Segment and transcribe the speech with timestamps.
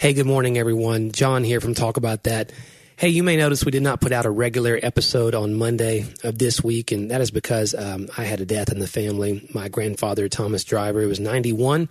[0.00, 1.10] Hey, good morning, everyone.
[1.10, 2.52] John here from Talk About That.
[2.94, 6.38] Hey, you may notice we did not put out a regular episode on Monday of
[6.38, 9.48] this week, and that is because um, I had a death in the family.
[9.52, 11.88] My grandfather, Thomas Driver, was 91.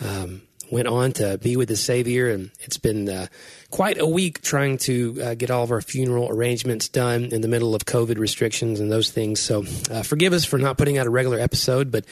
[0.00, 0.42] Um,
[0.72, 3.26] went on to be with the Savior, and it's been uh,
[3.70, 7.48] quite a week trying to uh, get all of our funeral arrangements done in the
[7.48, 9.38] middle of COVID restrictions and those things.
[9.38, 12.06] So, uh, forgive us for not putting out a regular episode, but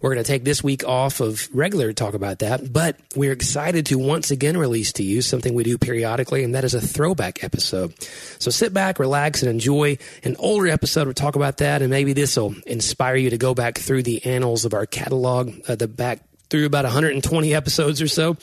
[0.00, 2.72] we're going to take this week off of regular talk about that.
[2.72, 6.64] But we're excited to once again release to you something we do periodically, and that
[6.64, 8.00] is a throwback episode.
[8.38, 11.06] So sit back, relax, and enjoy an older episode.
[11.06, 14.24] We'll talk about that, and maybe this will inspire you to go back through the
[14.24, 18.36] annals of our catalog, uh, the back through about 120 episodes or so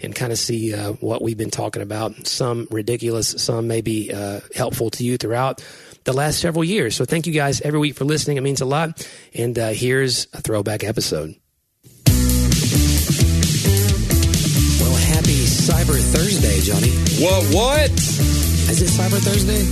[0.00, 2.26] and kind of see uh, what we've been talking about.
[2.26, 5.62] Some ridiculous, some maybe uh, helpful to you throughout
[6.04, 6.96] the last several years.
[6.96, 8.36] So thank you guys every week for listening.
[8.36, 9.06] It means a lot.
[9.34, 11.34] And uh, here's a throwback episode.
[14.80, 16.90] Well, happy Cyber Thursday, Johnny.
[17.22, 17.44] What?
[17.54, 17.90] What?
[18.70, 19.64] Is it Cyber Thursday?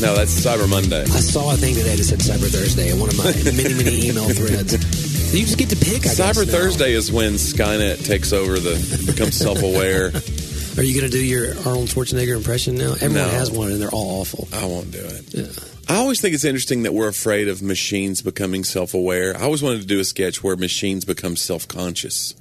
[0.00, 1.02] No, that's Cyber Monday.
[1.02, 4.08] I saw a thing today that said Cyber Thursday in one of my many, many
[4.08, 5.07] email threads.
[5.30, 6.06] You just get to pick.
[6.06, 6.52] I Cyber guess, now.
[6.52, 10.06] Thursday is when Skynet takes over the becomes self-aware.
[10.78, 12.92] Are you going to do your Arnold Schwarzenegger impression now?
[12.94, 13.28] Everyone No.
[13.28, 14.48] has one, and they're all awful.
[14.52, 15.58] I won't do it.
[15.88, 19.36] I always think it's interesting that we're afraid of machines becoming self-aware.
[19.36, 22.34] I always wanted to do a sketch where machines become self-conscious.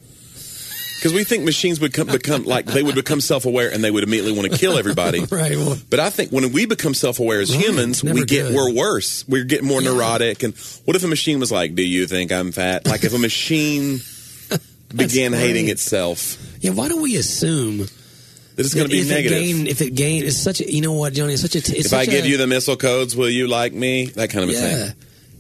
[0.98, 4.04] Because we think machines would come, become like they would become self-aware and they would
[4.04, 5.20] immediately want to kill everybody.
[5.32, 5.56] Right.
[5.56, 7.64] Well, But I think when we become self-aware as Right.
[7.66, 8.56] humans, we get good.
[8.56, 9.24] we're worse.
[9.28, 9.92] We're getting more Yeah.
[9.92, 10.42] neurotic.
[10.44, 13.20] And what if a machine was like, "Do you think I'm fat?" Like if a
[13.20, 14.02] machine
[14.96, 16.72] began hating itself, yeah.
[16.72, 19.38] Why don't we assume that it's going to be if negative.
[19.38, 20.74] It gain, if it gain, it's such a.
[20.74, 21.34] You know what, Johnny?
[21.34, 21.60] It's such a.
[21.60, 24.08] it's if I give a- you the missile codes, will you like me?
[24.08, 24.60] That kind of a yeah.
[24.86, 24.94] thing.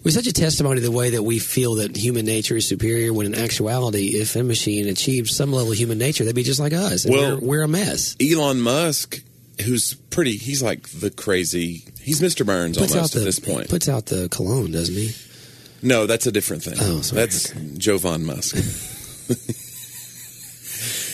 [0.07, 3.11] We're such a testimony to the way that we feel that human nature is superior.
[3.13, 6.59] When in actuality, if a machine achieved some level of human nature, they'd be just
[6.59, 7.05] like us.
[7.05, 8.15] Well- we're, we're a mess.
[8.21, 9.21] Elon Musk,
[9.65, 11.83] who's pretty, he's like the crazy.
[11.99, 12.45] He's Mr.
[12.45, 13.69] Burns Puts almost the at this point.
[13.69, 15.11] puts out the cologne, doesn't he?
[15.81, 16.75] no, that's a different thing.
[16.79, 18.55] Oh, sorry, that's Jovan Musk.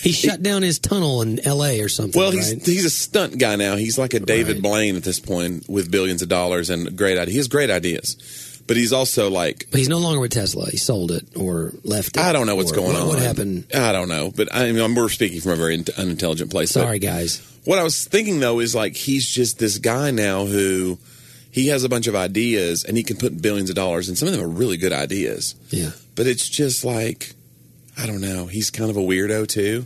[0.04, 1.80] He shut down his tunnel in L.A.
[1.80, 2.20] or something.
[2.20, 2.66] Well, he's right?
[2.66, 3.78] he's a stunt guy now.
[3.78, 4.62] He's like a David Right.
[4.62, 7.32] Blaine at this point with billions of dollars and great ideas.
[7.32, 8.18] He has great ideas,
[8.68, 10.70] but he's also like But he's no longer with Tesla.
[10.70, 12.20] He sold it or left it.
[12.24, 13.08] I don't know what's going what, on.
[13.08, 13.66] What happened?
[13.74, 16.72] I don't know, but I mean, we're speaking from a very in- unintelligent place.
[16.74, 17.42] but- Sorry, guys.
[17.66, 20.98] What I was thinking though is like he's just this guy now who
[21.52, 24.28] he has a bunch of ideas and he can put billions of dollars and some
[24.28, 25.56] of them are really good ideas.
[25.70, 25.92] Yeah.
[26.16, 27.34] But it's just like
[27.98, 28.48] I don't know.
[28.48, 29.86] He's kind of a weirdo too,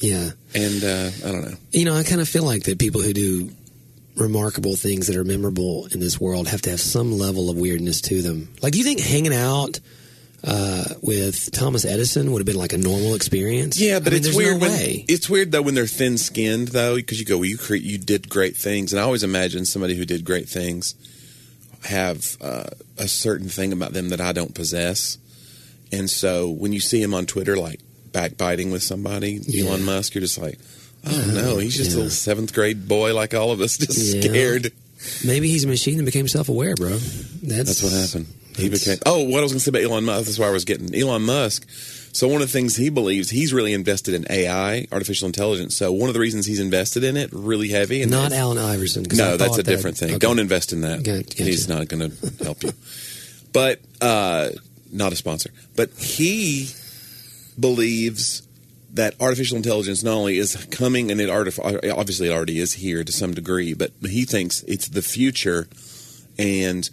[0.00, 0.30] Yeah.
[0.54, 1.56] and uh, I don't know.
[1.72, 3.50] You know, I kind of feel like that people who do
[4.18, 8.00] remarkable things that are memorable in this world have to have some level of weirdness
[8.02, 8.48] to them.
[8.62, 9.80] Like, do you think hanging out
[10.44, 13.80] uh, with Thomas Edison would have been like a normal experience?
[13.80, 14.72] Yeah, but I mean, it's weird No when
[15.08, 17.98] it's weird though when they're thin skinned though because you go, well, you cre- you
[17.98, 20.94] did great things, and I always imagine somebody who did great things
[21.84, 22.64] have uh,
[22.96, 25.18] a certain thing about them that I don't possess,
[25.92, 27.80] and so when you see him on Twitter like
[28.12, 29.66] backbiting with somebody, Yeah.
[29.70, 30.58] Elon Musk, you're just like,
[31.06, 34.20] oh no, he's just a little seventh grade boy like all of us, just Yeah.
[34.22, 34.72] scared.
[35.24, 36.90] Maybe he's a machine that became self-aware, bro.
[36.90, 38.26] That's, That's what happened.
[38.56, 38.98] He became.
[39.06, 40.24] Oh, what I was going to say about Elon Musk.
[40.26, 41.64] That's where I was getting Elon Musk.
[42.12, 45.76] So one of the things he believes he's really invested in AI, artificial intelligence.
[45.76, 48.02] So one of the reasons he's invested in it really heavy.
[48.02, 49.04] And Not Allen Iverson.
[49.12, 50.08] No, that's a that- different thing.
[50.10, 50.18] okay.
[50.18, 51.06] Don't invest in that.
[51.36, 52.72] He's not going to help you.
[53.52, 54.48] But uh,
[54.90, 55.50] not a sponsor.
[55.76, 56.70] But he
[57.60, 58.42] believes
[58.98, 61.58] that artificial intelligence not only is coming, and it artif-
[61.96, 65.68] obviously it already is here to some degree, but he thinks it's the future.
[66.36, 66.88] And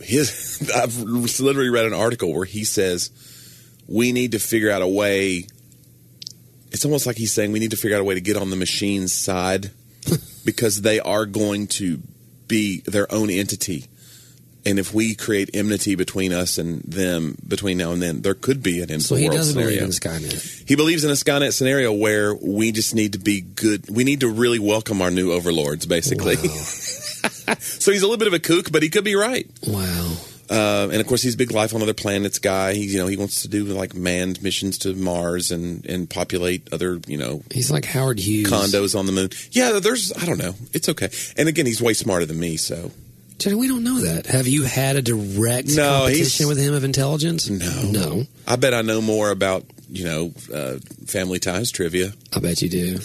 [0.00, 3.10] his, I've literally read an article where he says
[3.88, 5.46] we need to figure out a way.
[6.70, 8.50] It's almost like he's saying we need to figure out a way to get on
[8.50, 9.70] the machine's side
[10.44, 12.02] because they are going to
[12.46, 13.86] be their own entity.
[14.66, 18.62] And if we create enmity between us and them between now and then, there could
[18.62, 19.80] be an end So he world doesn't scenario.
[19.80, 20.68] believe in Skynet.
[20.68, 23.88] He believes in a Skynet scenario where we just need to be good.
[23.88, 26.36] We need to really welcome our new overlords, basically.
[26.36, 26.42] Wow.
[27.58, 29.48] so he's a little bit of a kook, but he could be right.
[29.66, 30.16] wow.
[30.50, 32.72] Uh, and of course, he's a big life on other planets guy.
[32.72, 36.72] He, you know, he wants to do like manned missions to Mars and and populate
[36.72, 38.50] other, you know, He's like Howard Hughes.
[38.50, 39.28] condos on the moon.
[39.50, 40.10] Yeah, there's.
[40.14, 40.54] I don't know.
[40.72, 41.10] It's okay.
[41.36, 42.56] And again, he's way smarter than me.
[42.56, 42.90] So
[43.38, 44.26] Johnny, we don't know that.
[44.26, 47.48] Have you had a direct No, competition with him of intelligence?
[47.48, 47.82] No.
[47.90, 48.24] No.
[48.46, 52.12] I bet I know more about you know uh, Family Ties trivia.
[52.34, 52.98] I bet you do.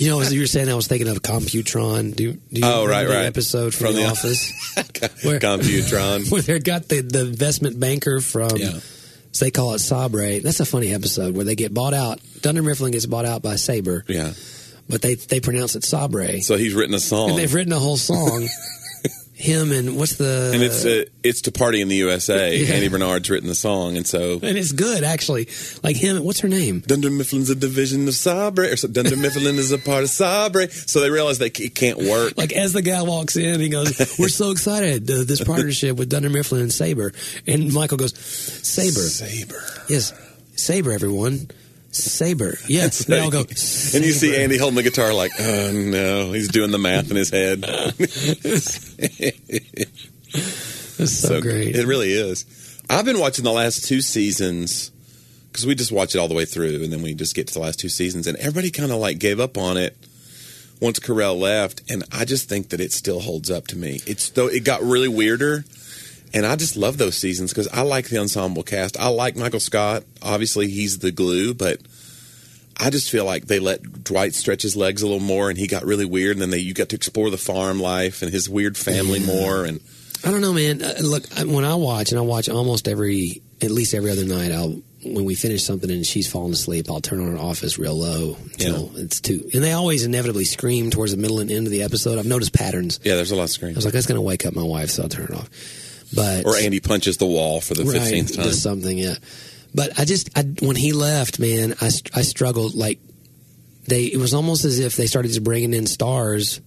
[0.00, 2.16] you know, as you were saying, I was thinking of Computron.
[2.16, 3.26] Do, do you Oh, remember right, right.
[3.26, 4.52] episode from, From The the- Office?
[5.24, 6.30] Where- Computron.
[6.32, 8.78] Where they got the, the investment banker from Yeah.
[9.32, 10.40] So they call it Sabre.
[10.40, 12.20] That's a funny episode where they get bought out.
[12.42, 14.32] Dunder Mifflin gets bought out by Sabre, Yeah.
[14.90, 16.40] but they they pronounce it Sabre.
[16.42, 17.30] So he's written a song.
[17.30, 18.46] and they've written a whole song.
[19.42, 22.56] Him and what's the And it's uh, it's to party in the USA.
[22.62, 22.74] Yeah.
[22.74, 25.48] Andy Bernard's written the song, and so and it's good actually.
[25.82, 26.78] Like him, what's her name?
[26.86, 30.68] Dunder Mifflin's a division of Sabre, or so Dunder Mifflin is a part of Sabre.
[30.70, 32.34] So they realize they it can't work.
[32.36, 36.08] Like as the guy walks in, he goes, "We're so excited uh, this partnership with
[36.08, 37.12] Dunder Mifflin and Saber."
[37.44, 39.64] And Michael goes, "Saber, Sabre.
[39.88, 40.12] yes,
[40.54, 41.48] Saber, everyone,
[41.92, 46.32] Saber, yes." They all go, And you see Andy holding the guitar, like, oh no,
[46.32, 47.60] he's doing the math in his head.
[50.98, 52.46] "That's so, great." It really is.
[52.90, 54.90] I've been watching the last two seasons
[55.50, 57.54] because we just watch it all the way through, and then we just get to
[57.54, 59.96] the last two seasons, and everybody kind of like gave up on it
[60.80, 64.00] once Carell left, and I just think that it still holds up to me.
[64.06, 65.64] It's though it got really weirder,
[66.34, 68.98] and I just love those seasons because I like the ensemble cast.
[68.98, 70.04] I like Michael Scott.
[70.22, 71.80] Obviously, he's the glue, but.
[72.80, 75.66] I just feel like they let Dwight stretch his legs a little more, and he
[75.66, 76.32] got really weird.
[76.32, 79.66] And then they you got to explore the farm life and his weird family more.
[79.66, 79.80] And
[80.24, 80.82] I don't know, man.
[80.82, 84.24] Uh, look, I- when I watch, and I watch almost every, at least every other
[84.24, 87.78] night, I'll when we finish something and she's falling asleep, I'll turn on her office
[87.78, 89.48] real low until it's too.
[89.52, 92.18] And they always inevitably scream towards the middle and end of the episode.
[92.18, 93.00] I've noticed patterns.
[93.04, 93.76] yeah, there's a lot of screaming.
[93.76, 95.50] I was like, that's going to wake up my wife, so I'll turn it off.
[96.14, 98.50] But Or Andy punches the wall for the right, fifteenth time.
[98.52, 99.14] something, yeah.
[99.74, 102.74] But I just, I, when he left, man, I, I struggled.
[102.74, 102.98] Like
[103.88, 106.60] they, it was almost as if they started just bringing in stars.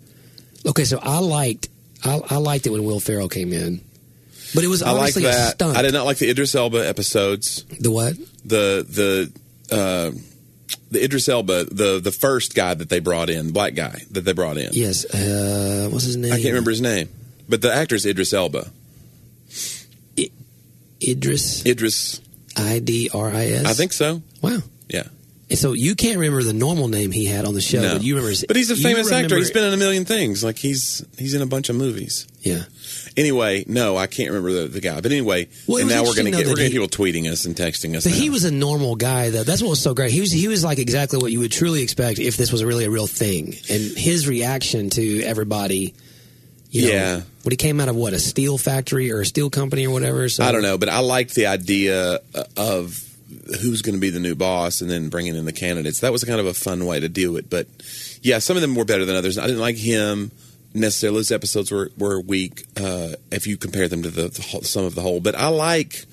[0.65, 1.69] Okay, so I liked,
[2.03, 3.81] I, I liked it when Will Ferrell came in,
[4.55, 5.53] but it was I like that.
[5.53, 5.77] stunt.
[5.77, 7.63] I did not like the Idris Elba episodes.
[7.79, 8.15] The what?
[8.43, 9.31] The the
[9.75, 10.11] uh,
[10.89, 14.21] the Idris Elba, the the first guy that they brought in, the black guy that
[14.21, 14.69] they brought in.
[14.73, 15.05] Yes.
[15.05, 16.33] Uh, what's his name?
[16.33, 17.09] I can't remember his name,
[17.47, 18.71] but the actor's Idris Elba.
[21.07, 21.65] Idris.
[21.65, 22.21] Idris,
[22.57, 23.65] I D R I S.
[23.65, 24.21] I think so.
[24.41, 24.59] Wow.
[24.89, 25.03] Yeah.
[25.47, 27.93] And so you can't remember the normal name he had on the show, No.
[27.93, 28.31] but you remember.
[28.31, 29.37] his- But he's a famous actor.
[29.37, 30.43] He's been in a million things.
[30.43, 32.25] Like he's he's in a bunch of movies.
[32.41, 32.63] Yeah.
[33.15, 34.99] Anyway, no, I can't remember the, the guy.
[35.01, 37.55] But anyway, Well, and now we're gonna get we're he- get people tweeting us and
[37.55, 38.05] texting us.
[38.05, 38.19] But now.
[38.19, 39.43] he was a normal guy, though.
[39.43, 40.09] That's what was so great.
[40.11, 42.85] He was he was like exactly what you would truly expect if this was really
[42.85, 43.53] a real thing.
[43.69, 45.93] And his reaction to everybody,
[46.75, 47.21] you know, Yeah.
[47.43, 50.27] But he came out of what a steel factory or a steel company or whatever.
[50.29, 53.01] So I don't know, but I liked the idea uh, of
[53.61, 55.99] who's going to be the new boss and then bringing in the candidates.
[56.01, 57.49] That was kind of a fun way to do it.
[57.49, 57.67] But
[58.21, 59.37] yeah, some of them were better than others.
[59.37, 60.31] I didn't like him
[60.73, 61.19] necessarily.
[61.19, 64.85] Those episodes were, were weak uh, if you compare them to the, the whole, some
[64.85, 65.19] of the whole.
[65.21, 66.05] But I like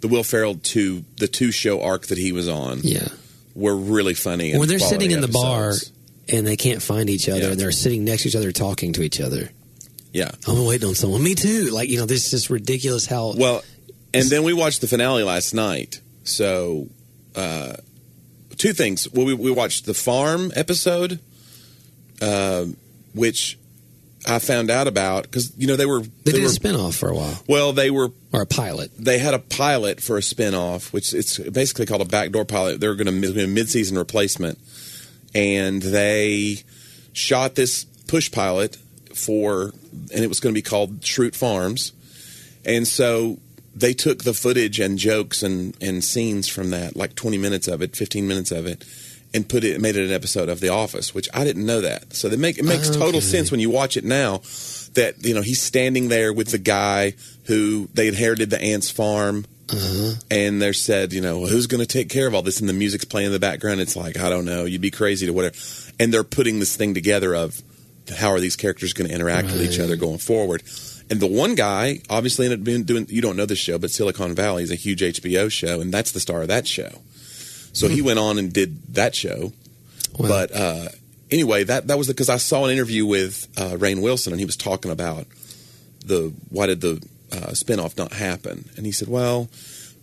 [0.00, 3.08] the Will Ferrell two the two show arc that he was on Yeah.
[3.54, 4.56] were really funny.
[4.56, 5.72] When they're sitting in the bar
[6.28, 7.50] and they can't find each other Yeah.
[7.52, 9.50] and they're sitting next to each other talking to each other.
[10.14, 10.30] Yeah.
[10.46, 11.22] I'm waiting on someone.
[11.22, 11.70] Me too.
[11.70, 13.04] Like you know, this is ridiculous.
[13.04, 13.62] How Well,
[14.14, 16.00] and then we watched the finale last night.
[16.22, 16.88] So,
[17.34, 17.74] uh,
[18.56, 19.12] two things.
[19.12, 21.18] Well, we, we watched the farm episode,
[22.22, 22.66] uh,
[23.12, 23.58] which
[24.26, 27.10] I found out about because you know they were they did were a spinoff for
[27.10, 28.90] a while well they were or a pilot.
[28.96, 32.80] they had a pilot for a spinoff, which it's basically called a backdoor pilot.
[32.80, 34.58] They're going to be a mid-season replacement,
[35.34, 36.62] and they
[37.12, 38.76] shot this push pilot
[39.14, 39.72] for,
[40.12, 41.92] and it was going to be called Schrute Farms,
[42.64, 43.38] and so
[43.76, 47.82] they took the footage and jokes and and scenes from that, like twenty minutes of
[47.82, 48.84] it, fifteen minutes of it.
[49.36, 52.14] And put it, made it an episode of The Office, which I didn't know that.
[52.14, 54.42] So they make it makes total sense when you watch it now.
[54.94, 57.14] That you know he's standing there with the guy
[57.46, 60.12] who they inherited the aunt's farm, Uh-huh.
[60.30, 62.60] and they're said, you know, who's going to take care of all this?
[62.60, 63.80] And the music's playing in the background.
[63.80, 65.56] It's like, I don't know, you'd be crazy to whatever.
[65.98, 67.60] And they're putting this thing together of
[68.16, 70.62] how are these characters going to interact with each other going forward.
[71.10, 73.90] And the one guy obviously ended up being doing, you don't know this show, but
[73.90, 77.02] Silicon Valley is a huge HBO show, and that's the star of that show.
[77.72, 79.52] So he went on and did that show.
[80.18, 80.28] Wow.
[80.28, 80.88] But uh,
[81.30, 84.46] anyway, that that was because I saw an interview with uh, Rainn Wilson, and he
[84.46, 85.26] was talking about
[86.04, 88.68] the why did the uh, spinoff not happen?
[88.76, 89.48] And he said, well,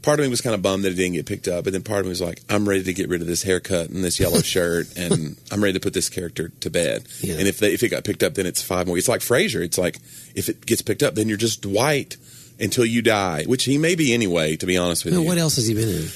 [0.02, 1.84] part of me was kind of bummed that it didn't get picked up, but then
[1.84, 4.20] part of me was like, I'm ready to get rid of this haircut and this
[4.20, 7.08] yellow shirt, and I'm ready to put this character to bed.
[7.22, 7.36] Yeah.
[7.38, 8.98] And if they, if it got picked up, then it's five more.
[8.98, 9.64] It's like Frasier.
[9.64, 9.98] It's like
[10.36, 12.18] if it gets picked up, then you're just Dwight
[12.60, 14.56] until you die, which he may be anyway.
[14.56, 16.08] To be honest with Now, you, what else has he been in?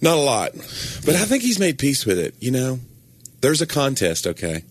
[0.00, 0.52] not a lot,
[1.06, 2.34] but I think he's made peace with it.
[2.40, 2.80] You know,
[3.40, 4.26] there's a contest.
[4.26, 4.64] Okay,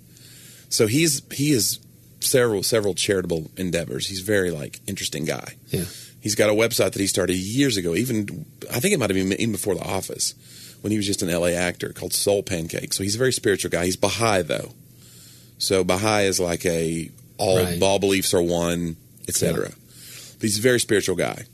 [0.69, 1.79] so he's he is
[2.19, 4.07] several several charitable endeavors.
[4.07, 5.55] He's very like interesting guy.
[5.69, 5.85] Yeah.
[6.21, 7.95] He's got a website that he started years ago.
[7.95, 10.35] Even I think it might have been even before The Office,
[10.81, 12.93] when he was just an LA actor called Soul Pancake.
[12.93, 13.85] So he's a very spiritual guy.
[13.85, 14.71] He's Baha'i though,
[15.57, 17.81] so Baha'i is like a all Right.
[17.81, 18.97] all beliefs are one,
[19.27, 19.69] etc.
[19.69, 21.45] But he's a very spiritual guy.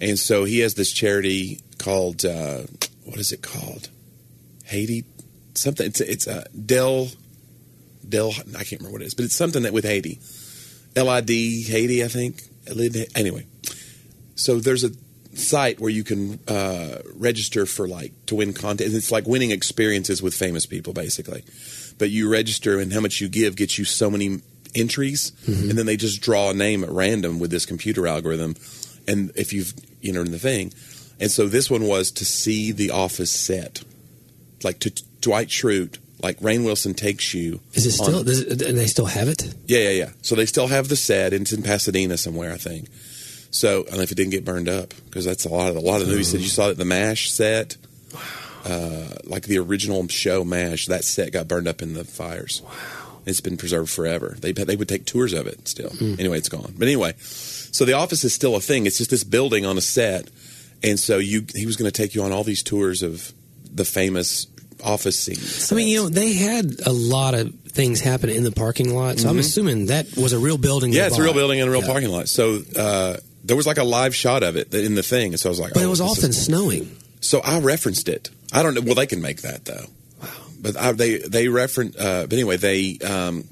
[0.00, 2.62] And so he has this charity called uh,
[3.04, 3.88] what is it called?
[4.64, 5.04] Haiti
[5.54, 5.86] something.
[5.86, 7.08] It's it's a uh, Del
[8.06, 8.30] Del.
[8.30, 10.18] I can't remember what it is, but it's something that with Haiti.
[10.96, 12.42] LID Haiti, I think.
[13.14, 13.46] Anyway,
[14.34, 14.90] so there's a
[15.34, 18.94] site where you can uh, register for like to win content.
[18.94, 21.44] It's like winning experiences with famous people, basically.
[21.98, 24.40] But you register, and how much you give gets you so many
[24.74, 25.70] entries, mm-hmm.
[25.70, 28.56] and then they just draw a name at random with this computer algorithm.
[29.06, 30.72] And if you've you know in the thing,
[31.20, 33.84] and so this one was to see the Office set,
[34.64, 35.98] like to Dwight Schrute.
[36.22, 37.58] Like Rainn Wilson takes you.
[37.72, 38.20] Is it still?
[38.20, 39.52] On, it, and they still have it?
[39.66, 40.10] Yeah, yeah, yeah.
[40.22, 41.32] So they still have the set.
[41.32, 42.88] It's in Pasadena somewhere, I think.
[43.52, 46.00] So I if it didn't get burned up because that's a lot of a lot
[46.00, 47.76] of the movies that you saw that the Mash set.
[48.64, 52.62] Uh, like the original show Mash, that set got burned up in the fires.
[52.64, 52.70] Wow.
[53.26, 54.36] It's been preserved forever.
[54.40, 55.90] They they would take tours of it still.
[55.90, 56.18] Mm.
[56.18, 56.72] Anyway, it's gone.
[56.76, 58.86] But anyway, so the office is still a thing.
[58.86, 60.28] It's just this building on a set,
[60.82, 63.32] and so you he was going to take you on all these tours of
[63.72, 64.46] the famous
[64.84, 65.72] office scenes.
[65.72, 69.18] I mean, you know, they had a lot of things happen in the parking lot,
[69.18, 69.30] so mm-hmm.
[69.30, 70.92] I'm assuming that was a real building.
[70.92, 71.92] Yeah, it's a real building and a real yeah.
[71.92, 72.28] parking lot.
[72.28, 75.48] So uh, there was like a live shot of it in the thing, and so
[75.48, 76.44] I was like, but oh, it was often is...
[76.44, 76.96] snowing.
[77.20, 78.30] So I referenced it.
[78.52, 78.80] I don't know.
[78.82, 79.86] Well, they can make that though.
[80.20, 80.28] Wow.
[80.60, 81.96] But I, they they reference.
[81.96, 82.98] Uh, but anyway, they.
[82.98, 83.44] Um,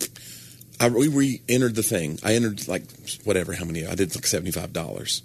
[0.78, 2.18] I, we re-entered the thing.
[2.24, 2.84] I entered like
[3.24, 3.86] whatever, how many?
[3.86, 5.22] I did like seventy five dollars,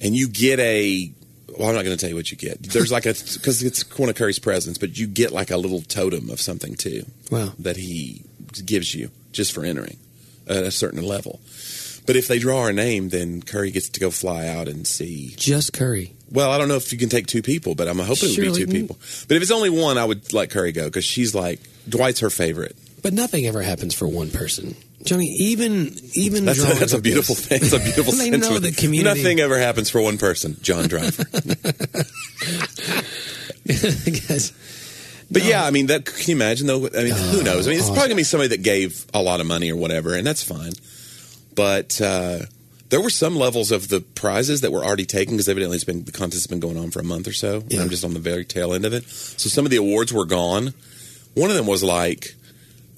[0.00, 1.12] and you get a
[1.58, 2.62] well, I'm not going to tell you what you get.
[2.62, 5.82] There's like a because it's one of Curry's presents, but you get like a little
[5.82, 7.04] totem of something too.
[7.30, 7.52] Wow.
[7.58, 8.22] That he
[8.64, 9.98] gives you just for entering
[10.48, 11.40] at a certain level.
[12.06, 15.34] But if they draw our name, then Curry gets to go fly out and see.
[15.36, 16.12] Just Curry.
[16.30, 18.54] Well, I don't know if you can take two people, but I'm hoping it would
[18.54, 18.98] be two people.
[19.28, 22.30] But if it's only one, I would let Curry go because she's like Dwight's her
[22.30, 22.76] favorite.
[23.02, 24.76] But nothing ever happens for one person.
[25.04, 27.60] Johnny, even even that's, a, that's a beautiful thing.
[27.60, 29.22] That's a beautiful they know the community.
[29.22, 30.56] Nothing ever happens for one person.
[30.62, 31.24] John Driver.
[33.64, 34.52] guess.
[35.30, 35.48] But no.
[35.48, 36.86] yeah, I mean, that can you imagine though?
[36.86, 37.66] I mean, uh, who knows?
[37.66, 40.14] I mean, it's probably gonna be somebody that gave a lot of money or whatever,
[40.14, 40.72] and that's fine.
[41.56, 42.40] But uh,
[42.90, 46.04] there were some levels of the prizes that were already taken because evidently it's been
[46.04, 47.64] the contest has been going on for a month or so.
[47.68, 47.82] Yeah.
[47.82, 49.04] I'm just on the very tail end of it.
[49.08, 50.72] So some of the awards were gone.
[51.34, 52.34] One of them was like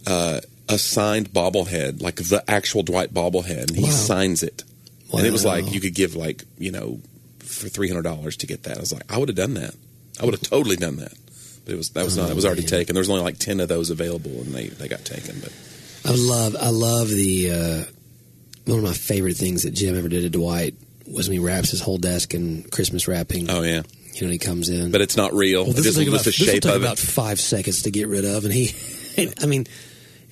[0.06, 3.90] uh, a signed bobblehead, like the actual Dwight bobblehead, and he wow.
[3.90, 4.64] signs it.
[5.10, 5.20] Wow.
[5.20, 7.00] And it was like you could give like you know
[7.38, 8.76] for three hundred dollars to get that.
[8.76, 9.74] I was like, I would have done that.
[10.20, 11.14] I would have totally done that.
[11.64, 12.30] But it was that was oh, not.
[12.30, 12.68] It was already man.
[12.68, 12.94] taken.
[12.94, 15.40] There was only like ten of those available, and they they got taken.
[15.40, 15.52] But
[16.04, 17.84] I love I love the uh,
[18.68, 20.74] one of my favorite things that Jim ever did to Dwight
[21.10, 23.50] was when he wraps his whole desk in Christmas wrapping.
[23.50, 23.82] Oh yeah.
[24.14, 25.64] You know, he comes in, but it's not real.
[25.64, 28.08] Well, this just, will take, about, the shape take of about five seconds to get
[28.08, 28.74] rid of, and he,
[29.40, 29.66] I mean,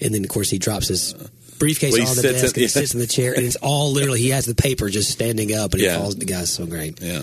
[0.00, 1.14] and then of course he drops his
[1.58, 4.20] briefcase well, on the desk and he sits in the chair, and it's all literally
[4.20, 6.16] he has the paper just standing up, and he falls.
[6.16, 7.00] The guy's so great.
[7.00, 7.22] Yeah,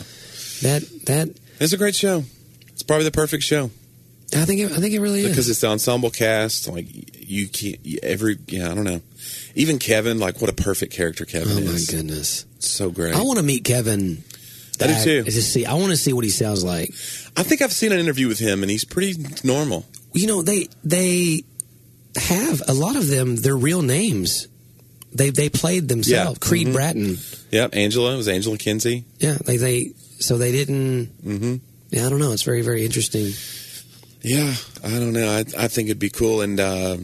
[0.62, 1.30] that that
[1.60, 2.24] it's a great show.
[2.70, 3.70] It's probably the perfect show.
[4.36, 6.68] I think it, I think it really is because it's the ensemble cast.
[6.68, 6.88] Like
[7.28, 9.02] you can't every yeah I don't know.
[9.56, 11.58] Even Kevin, like what a perfect character Kevin is.
[11.58, 11.92] oh, is.
[11.92, 13.16] my goodness, so great.
[13.16, 14.24] I want to meet Kevin.
[14.82, 15.24] I do too.
[15.24, 16.90] Just see, I want to see what he sounds like.
[17.38, 19.86] I think I've seen an interview with him, and he's pretty normal.
[20.14, 21.44] You know, they they
[22.16, 23.36] have a lot of them.
[23.36, 24.48] Their real names.
[25.14, 26.40] They they played themselves.
[26.42, 26.48] Yeah.
[26.48, 26.76] Creed mm-hmm.
[26.76, 27.18] Bratton.
[27.52, 29.06] Yep, Angela was Angela Kinsey.
[29.20, 31.06] Yeah, they they so they didn't.
[31.24, 31.56] Mm-hmm.
[31.92, 32.32] Yeah, I don't know.
[32.32, 33.32] It's very very interesting.
[34.24, 34.54] Yeah,
[34.84, 35.30] I don't know.
[35.30, 36.60] I I think it'd be cool and.
[36.60, 36.98] Uh,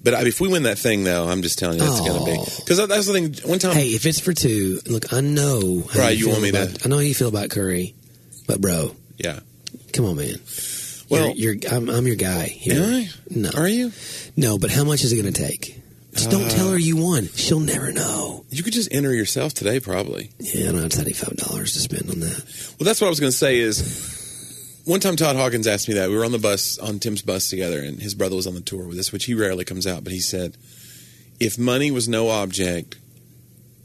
[0.00, 2.04] but if we win that thing, though, I'm just telling you, oh.
[2.06, 3.34] going to be because that's the thing.
[3.48, 5.82] One time, hey, if it's for two, look, I know.
[5.96, 6.84] right, you, you want me about, to?
[6.84, 7.94] I know how you feel about Curry,
[8.46, 9.40] but bro, yeah,
[9.92, 10.36] come on, man.
[11.10, 12.46] Well, you're, you're I'm, I'm, your guy.
[12.46, 12.82] Here.
[12.82, 13.08] Am I?
[13.28, 13.92] No, are you?
[14.36, 15.80] No, but how much is it going to take?
[16.12, 17.28] Just don't tell her you won.
[17.34, 18.44] She'll never know.
[18.50, 20.30] You could just enter yourself today, probably.
[20.38, 22.74] Yeah, I don't have seventy five dollars to spend on that.
[22.78, 23.58] Well, that's what I was going to say.
[23.58, 24.17] Is
[24.88, 27.50] one time Todd Hawkins asked me that we were on the bus on Tim's bus
[27.50, 30.02] together, and his brother was on the tour with us, which he rarely comes out.
[30.02, 30.56] But he said,
[31.38, 32.96] if money was no object,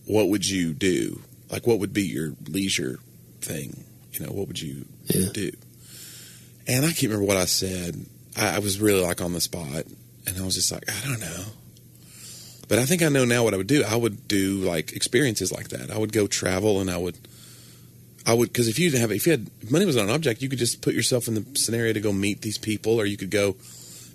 [0.05, 1.21] what would you do?
[1.51, 2.99] Like, what would be your leisure
[3.41, 3.83] thing?
[4.13, 5.27] You know, what would you yeah.
[5.33, 5.51] do?
[6.67, 8.05] And I can't remember what I said.
[8.37, 9.83] I, I was really like on the spot,
[10.25, 11.43] and I was just like, I don't know.
[12.69, 13.83] But I think I know now what I would do.
[13.83, 15.91] I would do like experiences like that.
[15.91, 17.17] I would go travel, and I would,
[18.25, 20.11] I would because if you didn't have if you had if money was not an
[20.11, 23.05] object, you could just put yourself in the scenario to go meet these people, or
[23.05, 23.55] you could go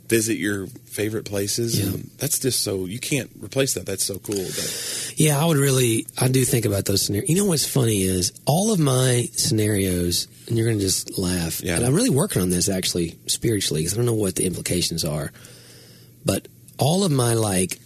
[0.09, 1.79] visit your favorite places.
[1.79, 2.01] Yeah.
[2.17, 3.87] That's just so you can't replace that.
[3.87, 4.37] That's so cool.
[4.37, 6.07] That, yeah, I would really.
[6.19, 7.29] I do think about those scenarios.
[7.29, 11.63] You know what's funny is all of my scenarios, and you're going to just laugh.
[11.63, 11.77] Yeah.
[11.77, 15.05] And I'm really working on this actually spiritually because I don't know what the implications
[15.05, 15.31] are,
[16.25, 16.49] but
[16.79, 17.79] all of my like,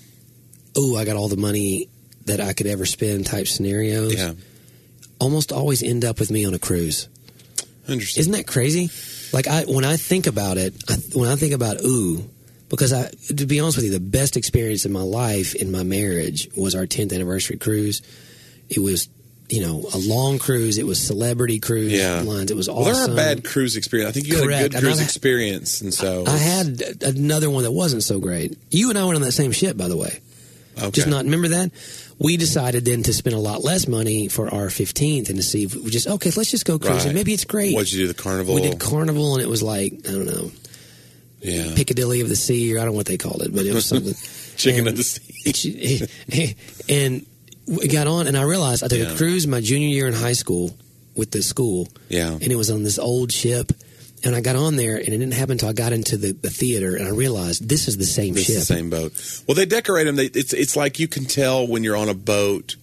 [0.77, 1.89] oh, I got all the money
[2.27, 4.15] that I could ever spend type scenarios.
[4.15, 4.33] Yeah.
[5.23, 7.09] Almost always end up with me on a cruise.
[7.89, 8.21] Interesting.
[8.23, 8.91] Isn't that crazy?
[9.33, 12.29] Like I, when I think about it, I, when I think about ooh,
[12.69, 15.85] because I, to be honest with you, the best experience in my life in my
[15.85, 18.03] marriage was our 10th anniversary cruise.
[18.69, 19.09] It was,
[19.49, 20.77] you know, a long cruise.
[20.79, 22.23] It was celebrity cruise Yeah.
[22.23, 22.51] lines.
[22.51, 24.11] It was Well, there are bad cruise experience.
[24.11, 27.63] I think you had a good cruise I've- experience, and so I had another one
[27.63, 28.57] that wasn't so great.
[28.71, 30.21] You and I went on that same ship, by the way.
[30.79, 30.91] okay.
[30.91, 31.71] Just not remember that.
[32.23, 35.65] We decided then to spend a lot less money for our 15th and to see
[35.65, 37.09] if we just okay, let's just go cruising.
[37.09, 37.15] Right.
[37.15, 37.75] Maybe it's great.
[37.75, 38.09] What'd you do?
[38.13, 38.55] The carnival.
[38.55, 40.51] we did carnival and it was like I don't know
[41.41, 41.75] yeah.
[41.75, 43.85] Piccadilly of the Sea or I don't know what they called it, but it was
[43.87, 44.15] something.
[44.57, 46.57] Chicken and, of the sea.
[46.89, 47.27] and
[47.67, 49.13] we got on and I realized I took Yeah.
[49.13, 50.77] a cruise my junior year in high school
[51.17, 52.31] with the school Yeah.
[52.31, 53.73] and it was on this old ship.
[54.25, 56.51] And I got on there, and it didn't happen until I got into the, the
[56.51, 58.57] theater, and I realized this is the same This ship.
[58.57, 59.13] is the same boat.
[59.49, 60.15] Well, they decorate them.
[60.17, 62.77] They, it's it's like you can tell when you're on a boat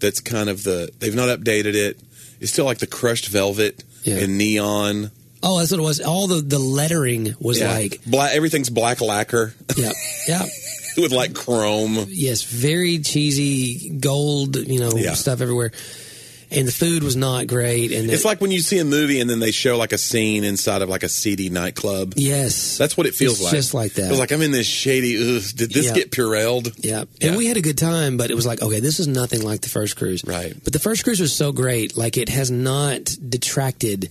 [0.00, 2.00] that's kind of the they've not updated it.
[2.40, 4.16] It's still like the crushed velvet Yeah.
[4.16, 5.10] and neon.
[5.42, 6.00] Oh, that's what it was.
[6.00, 7.70] All the, the lettering was Yeah.
[7.72, 8.34] like, black.
[8.34, 9.92] Everything's black lacquer yeah,
[10.28, 10.42] yeah,
[10.96, 12.06] with like chrome.
[12.08, 15.14] yes, very cheesy gold, you know, Yeah.
[15.14, 15.70] stuff everywhere.
[16.56, 17.92] And the food was not great.
[17.92, 19.98] And It's it- like when you see a movie and then they show like a
[19.98, 22.14] scene inside of like a seedy nightclub.
[22.16, 23.52] yes, That's what it feels It's like.
[23.54, 24.06] just like that.
[24.06, 25.16] It was like I'm in this shady.
[25.16, 25.92] Ugh, did this Yeah.
[25.94, 26.72] get purelled?
[26.78, 27.04] Yeah.
[27.20, 27.28] Yeah.
[27.28, 29.60] And we had a good time, but it was like, okay, this is nothing like
[29.60, 30.24] the first cruise.
[30.24, 30.54] Right.
[30.64, 31.96] But the first cruise was so great.
[31.96, 34.08] Like, it has not detracted,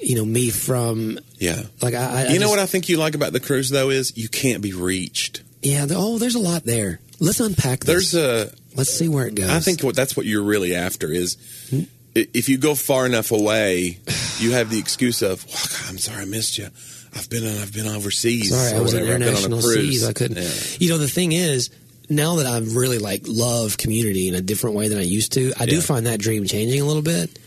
[0.00, 1.62] you know, me from, Yeah.
[1.82, 1.98] like, I.
[1.98, 4.28] I You know just- what I think you like about the cruise though is you
[4.28, 5.42] can't be reached.
[5.62, 5.86] Yeah.
[5.86, 7.00] the- Oh, there's a lot there.
[7.20, 8.10] Let's unpack this.
[8.12, 9.48] There's a Let's see where it goes.
[9.50, 11.36] I think what that's what you're really after is
[11.70, 11.82] hmm?
[12.16, 13.98] i- if you go far enough away,
[14.40, 16.68] you have the excuse of "Well, God, I'm sorry I missed you.
[17.16, 18.50] I've been on, I've been overseas.
[18.50, 19.14] Sorry, I was in whatever.
[19.14, 20.04] I've been on a international seas.
[20.04, 20.36] I couldn't.
[20.42, 20.50] Yeah.
[20.80, 21.70] You know, the thing is,
[22.10, 25.52] now that I really like love community in a different way than I used to,
[25.58, 27.38] I do find that dream changing a little bit.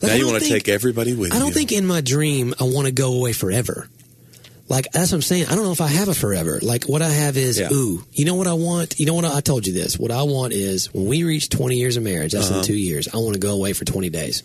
[0.00, 1.36] Like, Now you want to take everybody with you.
[1.36, 3.88] I don't think in my dream I want to go away forever.
[4.68, 5.46] Like that's what I'm saying.
[5.46, 6.58] I don't know if I have a forever.
[6.60, 7.72] Like what I have is, Yeah.
[7.72, 8.98] ooh, you know what I want?
[8.98, 9.96] You know what I, I told you this.
[9.98, 12.58] What I want is when we reach 20 years of marriage, that's Uh-huh.
[12.60, 13.06] in two years.
[13.12, 14.42] I want to go away for 20 days.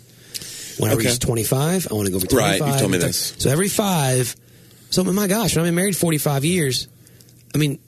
[0.78, 2.60] When I reach 25, I want to go for 25.
[2.62, 3.36] Right, you've told me this.
[3.40, 4.36] So every five.
[4.90, 6.88] So my gosh, when I've been married 45 years,
[7.54, 7.80] I mean,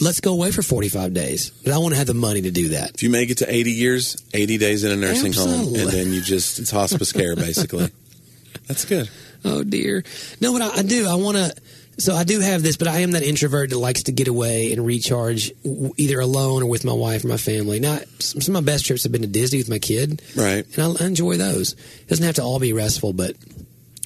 [0.00, 1.50] let's go away for 45 days.
[1.64, 2.92] But I want to have the money to do that.
[2.94, 6.12] If you make it to 80 years, 80 days in a nursing home, and then
[6.12, 7.90] you just it's hospice care basically.
[8.68, 9.10] That's good.
[9.44, 10.02] Oh dear.
[10.40, 11.06] No, but I, I do.
[11.08, 11.54] I want to.
[11.96, 14.72] So I do have this, but I am that introvert that likes to get away
[14.72, 17.78] and recharge, w- either alone or with my wife or my family.
[17.78, 20.66] Now, some of my best trips have been to Disney with my kid, Right.
[20.76, 21.72] and I, enjoy those.
[21.74, 23.36] It doesn't have to all be restful, but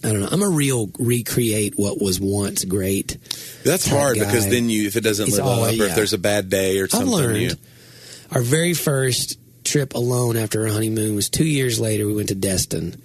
[0.05, 0.29] I don't know.
[0.31, 3.17] I'm a real recreate what was once great.
[3.65, 5.91] That's hard because then you if it doesn't It's live always- up or yeah.
[5.91, 7.11] if there's a bad day or I've something.
[7.11, 7.41] learned.
[7.43, 7.57] you-
[8.31, 12.07] Our very first trip alone after our honeymoon was two years later.
[12.07, 13.01] We went to Destin,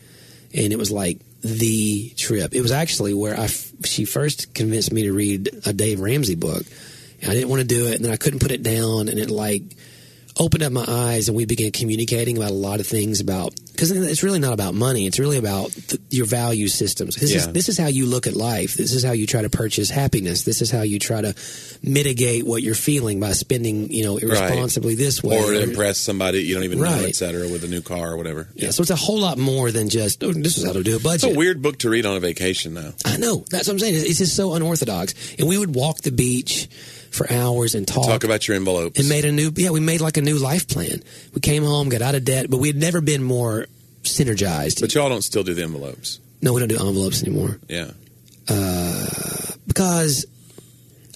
[0.53, 2.55] and it was like the trip.
[2.55, 3.47] It was actually where I
[3.85, 6.63] she first convinced me to read a Dave Ramsey book.
[7.21, 9.17] And I didn't want to do it, and then I couldn't put it down, and
[9.17, 9.63] it like
[10.39, 13.89] opened up my eyes, and we began communicating about a lot of things about because
[13.91, 15.05] it's really not about money.
[15.07, 17.15] It's really about th- your value systems.
[17.15, 18.75] This is this is how you look at life.
[18.75, 20.43] This is how you try to purchase happiness.
[20.43, 21.35] This is how you try to
[21.81, 25.37] mitigate what you're feeling by spending, you know, irresponsibly this way.
[25.39, 27.09] or to impress somebody you don't even know, Right.
[27.09, 28.47] et cetera, with a new car or whatever.
[28.55, 30.95] Yeah, so it's a whole lot more than just oh, this is how to do
[30.95, 32.93] a budget It's a weird book to read on a vacation, though.
[33.05, 33.95] I know that's what I'm saying.
[33.95, 35.13] It's just so unorthodox.
[35.37, 36.67] And we would walk the beach
[37.13, 38.05] for hours and talk.
[38.07, 38.99] Talk about your envelopes.
[38.99, 41.01] and made a new yeah we made like a new life plan.
[41.33, 43.67] We came home, got out of debt, but we had never been more
[44.03, 44.81] synergized.
[44.81, 46.19] but y'all don't still do the envelopes.
[46.41, 47.91] no, we don't do envelopes anymore Yeah.
[49.67, 50.25] because.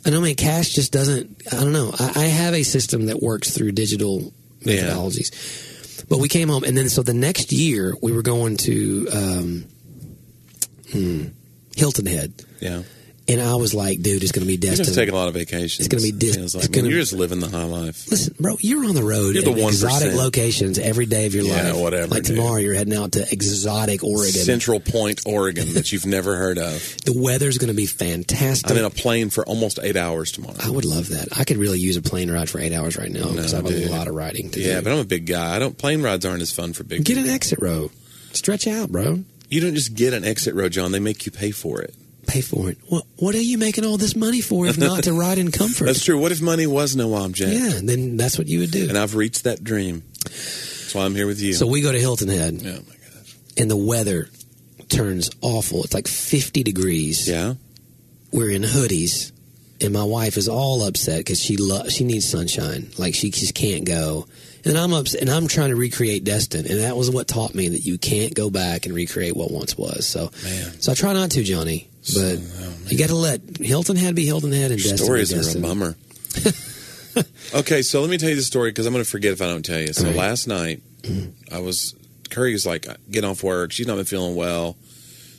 [0.06, 1.42] I know, I mean, cash just doesn't.
[1.52, 1.92] I don't know.
[2.00, 4.32] I, I have a system that works through digital
[4.62, 4.84] Yeah.
[4.84, 6.06] methodologies.
[6.08, 9.66] But we came home, and then so the next year we were going to um,
[10.94, 11.24] hmm,
[11.76, 12.32] Hilton Head,
[12.62, 12.84] Yeah.
[13.28, 15.34] And I was like, "Dude, it's going to be You're destined." taking a lot of
[15.34, 15.80] vacations.
[15.80, 18.08] It's gonna be dis- Feels like, gonna- you're just living the high life.
[18.10, 21.44] Listen, bro, you're on the road You're the in exotic locations every day of your
[21.44, 21.58] life.
[21.64, 21.82] Yeah, life.
[21.82, 22.36] whatever, Like dude.
[22.38, 24.32] tomorrow, you're heading out to exotic Oregon.
[24.32, 26.96] Central Point, Oregon, that you've never heard of.
[27.06, 28.70] the weather's going to be fantastic.
[28.72, 30.56] I'm in a plane for almost eight hours tomorrow.
[30.64, 31.28] I would love that.
[31.38, 33.68] I could really use a plane ride for eight hours right now because I have
[33.68, 33.88] dude.
[33.88, 34.84] a lot of riding to Yeah, do.
[34.84, 35.56] but I'm a big guy.
[35.56, 35.78] I don't.
[35.78, 37.04] Plane rides aren't as fun for big.
[37.04, 37.92] Get an exit row.
[38.34, 39.24] Stretch out, bro.
[39.50, 40.92] You don't just get an exit row, John.
[40.92, 41.94] They make you pay for it.
[42.28, 42.78] Pay for it.
[42.88, 45.86] What What are you making all this money for if not to ride in comfort?
[45.86, 46.20] That's true.
[46.20, 47.52] What if money was no object?
[47.54, 48.90] Yeah, then that's what you would do.
[48.90, 50.04] And I've reached that dream.
[50.24, 51.54] That's why I'm here with you.
[51.54, 53.36] So we go to Hilton Head, oh my gosh.
[53.58, 54.30] and the weather
[54.90, 55.84] turns awful.
[55.84, 57.28] It's like 50 degrees.
[57.30, 57.56] Yeah.
[58.32, 59.32] We're in hoodies.
[59.80, 62.90] and my wife is all upset because she lo- she needs sunshine.
[62.98, 64.28] Like she just can't go.
[64.66, 67.70] And I'm upset, and I'm trying to recreate Destin, and that was what taught me
[67.70, 70.06] that you can't go back and recreate what once was.
[70.06, 70.82] So, Man.
[70.82, 71.88] so I try not to, Johnny.
[72.14, 75.40] But oh, you got to let Hilton Head be Hilton Head, and Destin Stories be
[75.40, 75.96] are a bummer.
[77.54, 79.48] okay, so let me tell you the story because I'm going to forget if I
[79.48, 79.94] don't tell you.
[79.94, 80.16] So right.
[80.16, 80.82] last night,
[81.52, 81.96] I was
[82.30, 83.72] Curry was like getting off work.
[83.72, 84.78] She's not been feeling well.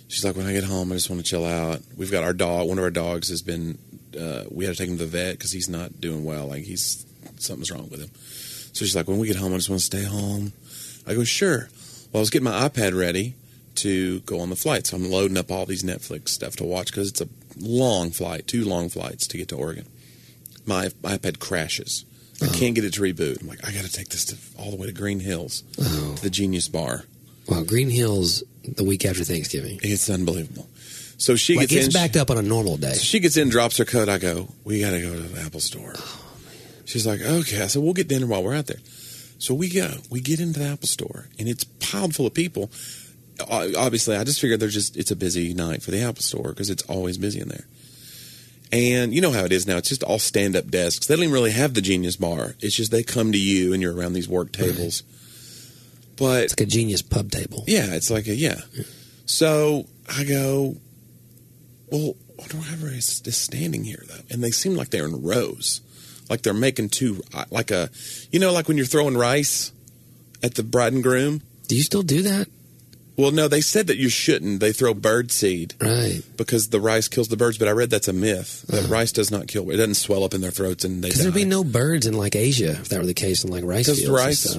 [0.09, 1.81] She's like, when I get home, I just want to chill out.
[1.96, 2.68] We've got our dog.
[2.68, 3.78] One of our dogs has been.
[4.18, 6.46] Uh, we had to take him to the vet because he's not doing well.
[6.46, 8.11] Like he's something's wrong with him.
[8.72, 10.52] So she's like, when we get home, I just want to stay home.
[11.07, 11.68] I go, sure.
[12.12, 13.35] Well, I was getting my iPad ready
[13.78, 16.86] to go on the flight, so I'm loading up all these Netflix stuff to watch
[16.90, 19.86] because it's a long flight, two long flights to get to Oregon.
[20.66, 22.04] My iPad crashes.
[22.40, 22.52] I Oh.
[22.52, 23.40] can't get it to reboot.
[23.40, 26.14] I'm like, I got to take this to, all the way to Green Hills, Oh,
[26.16, 27.04] to the Genius Bar.
[27.48, 29.80] well, Green Hills the week after Thanksgiving.
[29.82, 30.68] It's unbelievable.
[31.16, 32.00] So she Like gets it's in.
[32.00, 32.92] backed up on a normal day.
[32.92, 34.08] So she gets in, drops her coat.
[34.08, 35.94] I go, we got to go to the Apple store.
[35.96, 36.24] Oh,
[36.84, 37.60] She's like, okay.
[37.62, 38.78] I said, we'll get dinner while we're out there.
[39.40, 39.90] So we go.
[40.10, 42.70] We get into the Apple store, and it's piled full of people.
[43.48, 46.70] Obviously, I just figured they're just it's a busy night for the Apple store because
[46.70, 47.66] it's always busy in there.
[48.70, 49.79] And you know how it is now.
[49.79, 51.07] It's just all stand up desks.
[51.07, 52.55] They don't even really have the Genius Bar.
[52.61, 55.03] It's just they come to you, and you're around these work tables.
[56.16, 57.64] But It's like a genius pub table.
[57.66, 58.61] yeah, it's like a yeah.
[59.24, 60.77] So I go,
[61.92, 65.81] well, whatever is just standing here though, and they seem like they're in rows,
[66.29, 67.88] like they're making two, like a,
[68.33, 69.70] you know, like when you're throwing rice
[70.42, 71.40] at the bride and groom.
[71.68, 72.48] Do you still do that?
[73.18, 74.61] Well, no, they said that you shouldn't.
[74.61, 76.22] They throw bird seed Right.
[76.37, 78.64] because the rice kills the birds, but I read that's a myth.
[78.68, 78.92] That uh-huh.
[78.92, 79.68] rice does not kill.
[79.70, 82.14] It doesn't swell up in their throats and they Because there'd be no birds in
[82.14, 84.57] like Asia if that were the case in like rice fields rice.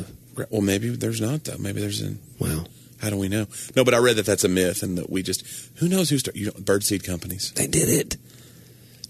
[0.49, 1.57] Well, maybe there's not though.
[1.57, 2.19] Maybe there's in.
[2.37, 2.65] Wow.
[3.01, 3.47] How do we know?
[3.77, 5.45] No, but I read that that's a myth, and that we just
[5.75, 7.53] who knows who start you know, bird seed companies.
[7.53, 8.17] They did it.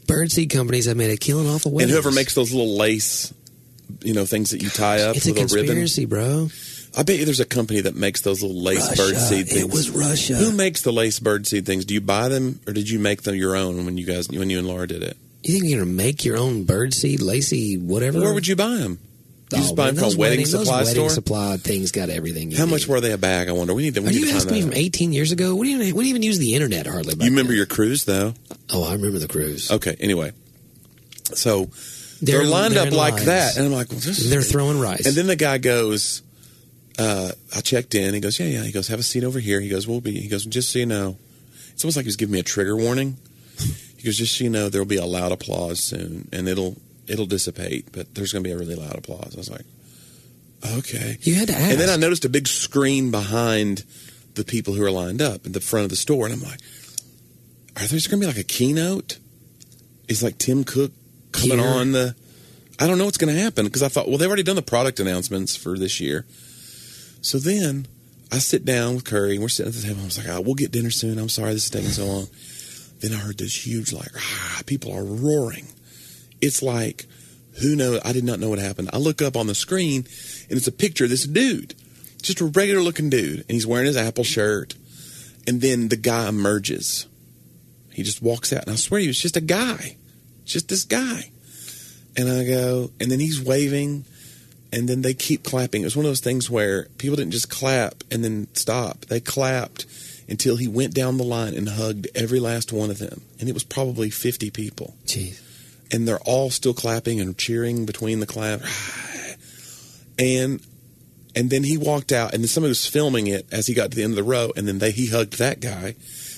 [0.06, 3.32] Birdseed companies have made a killing off of And whoever makes those little lace,
[4.02, 5.68] you know, things that you tie up it's a with a ribbon.
[5.68, 6.50] conspiracy, bro.
[7.00, 9.02] I bet you there's a company that makes those little lace Russia.
[9.02, 9.62] bird seed things.
[9.62, 10.36] It was Russia.
[10.36, 11.86] Who makes the lace bird seed things?
[11.86, 14.50] Do you buy them, or did you make them your own when you guys, when
[14.50, 15.18] you and Laura did it?
[15.44, 18.20] you think you're gonna make your own birdseed, lacy, whatever?
[18.20, 19.00] Where would you buy them?
[19.52, 21.10] You just Oh, buy them from those a wedding those supply wedding store.
[21.10, 22.52] supply things got everything.
[22.52, 22.72] You How need.
[22.72, 23.48] much were they a bag?
[23.50, 23.74] I wonder.
[23.74, 24.02] We need to.
[24.02, 25.56] We Are need you to asking me from 18 years ago?
[25.56, 27.16] We didn't, we didn't even use the internet hardly.
[27.16, 27.58] You remember then.
[27.58, 28.34] your cruise though?
[28.72, 29.72] Oh, I remember the cruise.
[29.72, 29.96] Okay.
[30.00, 30.34] Anyway,
[31.34, 31.70] so
[32.22, 33.26] they're, They're- lined they're up like lines.
[33.26, 35.06] that, and I'm like, well, this They're throwing rice.
[35.08, 36.22] And then the guy goes,
[37.00, 38.14] uh, I checked in.
[38.14, 38.64] He goes, yeah, yeah.
[38.64, 39.62] He goes, have a seat over here.
[39.62, 40.20] He goes, we'll be.
[40.20, 41.18] He goes, just so you know,
[41.72, 43.18] it's almost like he was giving me a trigger warning.
[43.98, 46.76] He goes, just so you know, there will be a loud applause soon, and it'll
[47.08, 49.34] it'll dissipate, but there's going to be a really loud applause.
[49.34, 49.66] I was like,
[50.78, 51.18] okay.
[51.22, 51.72] you had to ask.
[51.72, 53.84] And then I noticed a big screen behind
[54.36, 56.60] the people who are lined up at the front of the store, and I'm like,
[57.78, 59.20] are there going to be like a keynote?
[60.08, 60.92] Is like Tim Cook
[61.32, 61.68] coming Here?
[61.68, 62.16] on the?
[62.80, 64.62] I don't know what's going to happen because I thought, well, they've already done the
[64.62, 66.26] product announcements for this year.
[67.22, 67.88] So then
[68.32, 70.02] I sit down with Curry, and we're sitting at the table.
[70.02, 71.18] I was like, oh, we'll get dinner soon.
[71.18, 72.28] I'm sorry this is taking so long.
[73.00, 75.68] Then I heard this huge, like, ah, people are roaring.
[76.42, 77.06] It's like,
[77.62, 78.02] who knows?
[78.06, 78.90] I did not know what happened.
[78.94, 80.06] I look up on the screen,
[80.50, 81.76] and it's a picture of this dude,
[82.22, 84.76] just a regular looking dude, and he's wearing his Apple shirt.
[85.48, 87.08] And then the guy emerges.
[87.92, 89.98] He just walks out, and I swear he was just a guy,
[90.46, 91.32] just this guy.
[92.16, 94.06] And I go, and then he's waving,
[94.72, 95.82] and then they keep clapping.
[95.82, 99.06] It was one of those things where people didn't just clap and then stop.
[99.06, 99.86] They clapped
[100.28, 103.22] until he went down the line and hugged every last one of them.
[103.40, 105.42] And it was probably 50 people Jeez.
[105.92, 108.62] and they're all still clapping and cheering between the clap.
[110.18, 110.62] And
[111.36, 113.96] and then he walked out, and then somebody was filming it as he got to
[113.96, 115.96] the end of the row, and then they he hugged that guy.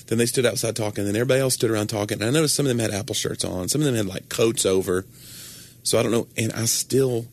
[0.07, 2.21] Then they stood outside talking, and then everybody else stood around talking.
[2.21, 4.29] And I noticed some of them had Apple shirts on, some of them had like
[4.29, 5.05] coats over.
[5.83, 7.25] So I don't know, and I still,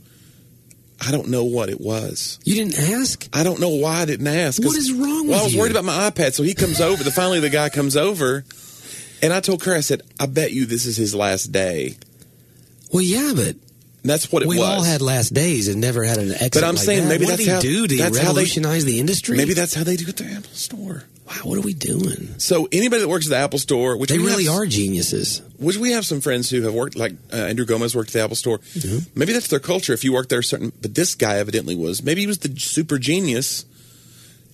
[1.00, 2.38] I don't know what it was.
[2.44, 3.28] You didn't ask?
[3.32, 4.62] I don't know why I didn't ask.
[4.62, 5.60] What is wrong Well, with I was you?
[5.60, 7.02] worried about my iPad, so he comes over.
[7.04, 8.44] The finally the guy comes over,
[9.22, 11.96] and I told her, I said, "I bet you this is his last day."
[12.92, 13.58] Well, yeah, but And
[14.02, 14.56] that's what it was.
[14.56, 16.54] we've all had last days and never had an exit.
[16.54, 17.08] But I'm like saying that.
[17.10, 19.36] maybe what that's did he how- do to that's how they- revolutionize the industry.
[19.36, 21.04] Maybe that's how they do at the Apple Store.
[21.28, 21.34] Wow.
[21.44, 22.38] What are we doing?
[22.38, 25.42] So anybody that works at the Apple Store, which They really have, are geniuses.
[25.58, 28.22] which we have some friends who have worked, like uh, Andrew Gomez worked at the
[28.22, 28.58] Apple Store.
[28.74, 29.06] Mhm.
[29.14, 29.92] Maybe that's their culture.
[29.92, 30.72] If you work there, certain.
[30.82, 32.02] But this guy evidently was.
[32.02, 33.64] Maybe he was the super genius,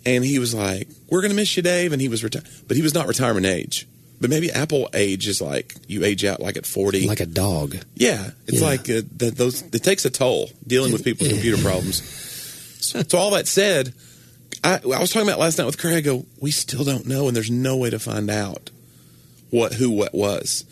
[0.07, 2.47] and he was like, "We're going to miss you, Dave," and he was retired.
[2.69, 3.87] But he was not retirement age.
[4.21, 7.07] But maybe Apple age is like you age out like at forty.
[7.07, 7.77] Like a dog.
[7.97, 8.67] Yeah, it's Yeah.
[8.67, 9.37] like uh, that.
[9.37, 12.03] Those it takes a toll dealing with people with computer problems.
[12.81, 13.93] So, so all that said,
[14.65, 15.95] I, I was talking about last night with Craig.
[15.95, 18.71] I go, we still don't know, and there's no way to find out
[19.51, 20.65] what who what was.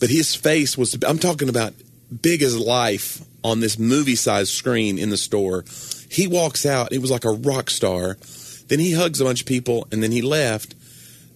[0.00, 0.96] but his face was.
[1.04, 1.74] I'm talking about
[2.22, 5.64] big as life on this movie size screen in the store.
[6.08, 6.92] He walks out.
[6.92, 8.16] It was like a rock star.
[8.68, 10.74] Then he hugs a bunch of people, and then he left.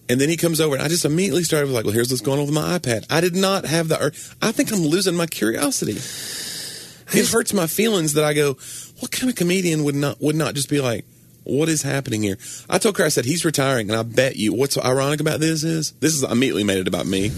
[0.09, 2.39] And then he comes over, and I just immediately started like, "Well, here's what's going
[2.39, 3.97] on with my iPad." I did not have the.
[4.41, 5.97] I think I'm losing my curiosity.
[7.11, 8.53] It hurts my feelings that I go,
[8.99, 11.03] "What kind of comedian would not would not just be like,
[11.47, 12.37] what is happening here?"
[12.69, 15.63] I told Chris I said he's retiring, and I bet you what's ironic about this
[15.63, 17.31] is this is immediately made it about me.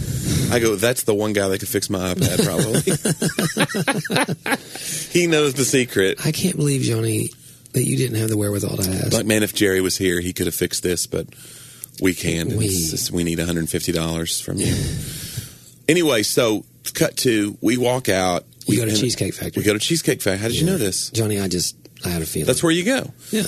[0.51, 2.81] I go, "That's the one guy that could fix my iPad, probably."
[5.11, 6.25] he knows the secret.
[6.25, 7.29] I can't believe, Johnny,
[7.73, 9.13] that you didn't have the wherewithal to ask.
[9.13, 11.27] Like, man, if Jerry was here, he could have fixed this, but
[12.01, 12.53] we can't.
[12.53, 14.73] We- just- we need $150 from you.
[15.87, 18.45] anyway, so cut to, we walk out.
[18.65, 19.61] You we go to Cheesecake Factory.
[19.61, 20.39] We go to Cheesecake Factory.
[20.41, 21.09] How did you know this?
[21.11, 22.45] Johnny, I just I had a feeling.
[22.47, 23.11] That's where you go.
[23.31, 23.43] yeah.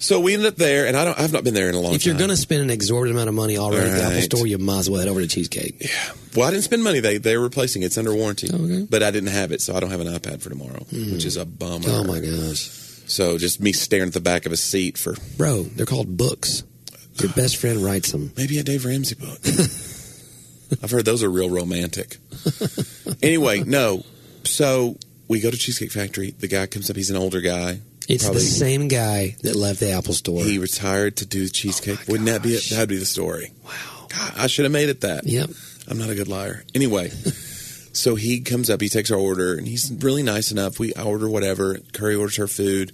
[0.00, 1.18] So we ended up there, and I don't.
[1.18, 1.96] I've not been there in a long time.
[1.96, 4.22] If you're going to spend an exorbitant amount of money already at the Apple Right.
[4.22, 5.76] Store, you might as well head over to Cheesecake.
[5.80, 5.88] Yeah.
[6.36, 7.00] Well, I didn't spend money.
[7.00, 7.86] They they're replacing it.
[7.86, 8.86] It's under warranty, oh, Okay.
[8.88, 11.36] but I didn't have it, so I don't have an iPad for tomorrow, which is
[11.36, 11.86] a bummer.
[11.88, 12.68] Oh my gosh,
[13.08, 16.62] So just me staring at the back of a seat for bro, they're called books.
[17.20, 18.30] Your best friend writes them.
[18.36, 19.40] Maybe a Dave Ramsey book.
[20.82, 22.18] I've heard those are real romantic.
[23.22, 24.04] anyway, no.
[24.44, 26.30] So we go to Cheesecake Factory.
[26.38, 26.94] The guy comes up.
[26.96, 27.80] He's an older guy.
[28.08, 30.42] It's Probably- the same guy that left the Apple Store.
[30.42, 31.98] He retired to do cheesecake.
[32.00, 32.64] Oh Wouldn't that be it?
[32.70, 33.52] That'd be the story.
[33.64, 34.06] wow.
[34.08, 35.26] God, I should have made it that.
[35.26, 35.50] Yep.
[35.88, 36.64] I'm not a good liar.
[36.74, 37.10] Anyway,
[37.92, 38.80] so he comes up.
[38.80, 40.78] He takes our order, and he's really nice enough.
[40.78, 41.78] We I order whatever.
[41.92, 42.92] Curry orders her food.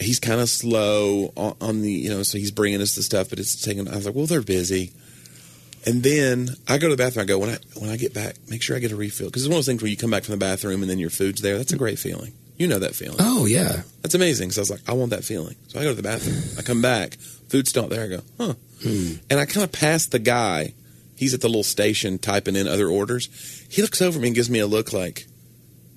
[0.00, 3.30] He's kind of slow on, on the, you know, so he's bringing us the stuff,
[3.30, 3.86] but it's taking.
[3.88, 4.90] I was like, well, they're busy.
[5.86, 7.22] And then I go to the bathroom.
[7.22, 9.42] I go when I when I get back, make sure I get a refill because
[9.42, 11.10] it's one of those things where you come back from the bathroom and then your
[11.10, 11.56] food's there.
[11.56, 12.32] That's a great feeling.
[12.56, 13.16] You know that feeling.
[13.20, 13.82] Oh yeah.
[14.02, 14.50] That's amazing.
[14.52, 15.56] So I was like, I want that feeling.
[15.68, 16.36] So I go to the bathroom.
[16.58, 17.14] I come back.
[17.48, 18.04] Food's not there.
[18.04, 18.54] I go, huh.
[18.82, 19.12] Hmm.
[19.30, 20.74] And I kind of pass the guy.
[21.16, 23.28] He's at the little station typing in other orders.
[23.70, 25.26] He looks over me and gives me a look like,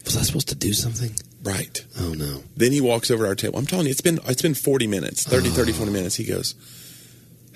[0.06, 1.12] Was I supposed to do something?
[1.44, 1.86] right.
[2.00, 2.42] Oh no.
[2.58, 3.60] Then he walks over to our table.
[3.60, 6.16] I'm telling you, it's been it's been 40 minutes, 30, 30, 40 minutes.
[6.16, 6.56] He goes,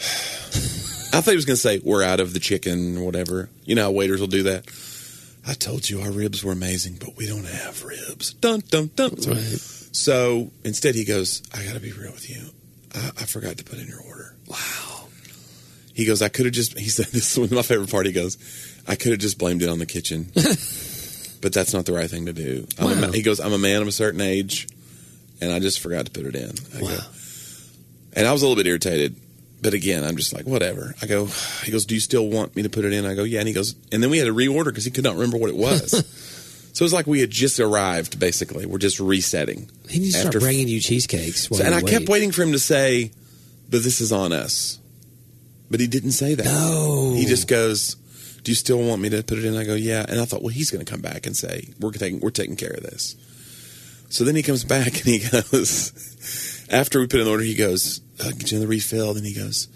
[1.12, 3.50] I thought he was going to say, we're out of the chicken or whatever.
[3.66, 4.66] You know how waiters will do that.
[5.48, 8.34] I told you our ribs were amazing, but we don't have ribs.
[8.34, 9.10] Dun, dun, dun.
[9.12, 9.96] That's right.
[9.96, 12.50] So instead, he goes, I got to be real with you.
[12.94, 14.36] I, I forgot to put in your order.
[14.48, 15.08] Wow.
[15.94, 18.06] He goes, I could have just, he said, this is my favorite part.
[18.06, 18.38] He goes,
[18.88, 20.28] I could have just blamed it on the kitchen,
[21.42, 22.68] but that's not the right thing to do.
[22.78, 23.12] I'm a Wow.
[23.12, 24.68] he goes, I'm a man of a certain age,
[25.42, 26.52] and I just forgot to put it in.
[26.76, 26.98] I go, Wow.
[28.14, 29.16] and I was a little bit irritated.
[29.62, 30.96] But again, I'm just like, whatever.
[31.02, 31.26] I go,
[31.64, 33.06] he goes, do you still want me to put it in?
[33.06, 33.40] I go, yeah.
[33.40, 35.50] And he goes, and then we had to reorder because he could not remember what
[35.50, 35.92] it was.
[36.74, 38.66] so it was like we had just arrived, basically.
[38.66, 39.70] We're just resetting.
[39.90, 41.50] He needs to start bringing you cheesecakes.
[41.50, 41.88] So- and I wait.
[41.92, 43.12] kept waiting for him to say,
[43.70, 44.80] but this is on us.
[45.70, 46.46] But he didn't say that.
[46.46, 47.14] No.
[47.16, 47.96] He just goes,
[48.44, 50.42] "Do you still want me to put it in?" I go, "Yeah." And I thought,
[50.42, 53.16] well, he's going to come back and say, "We're taking we're taking care of this."
[54.10, 55.92] So then he comes back and he goes,
[56.70, 59.34] after we put in the order, he goes, uh, "Get you another refill." Then he
[59.34, 59.68] goes,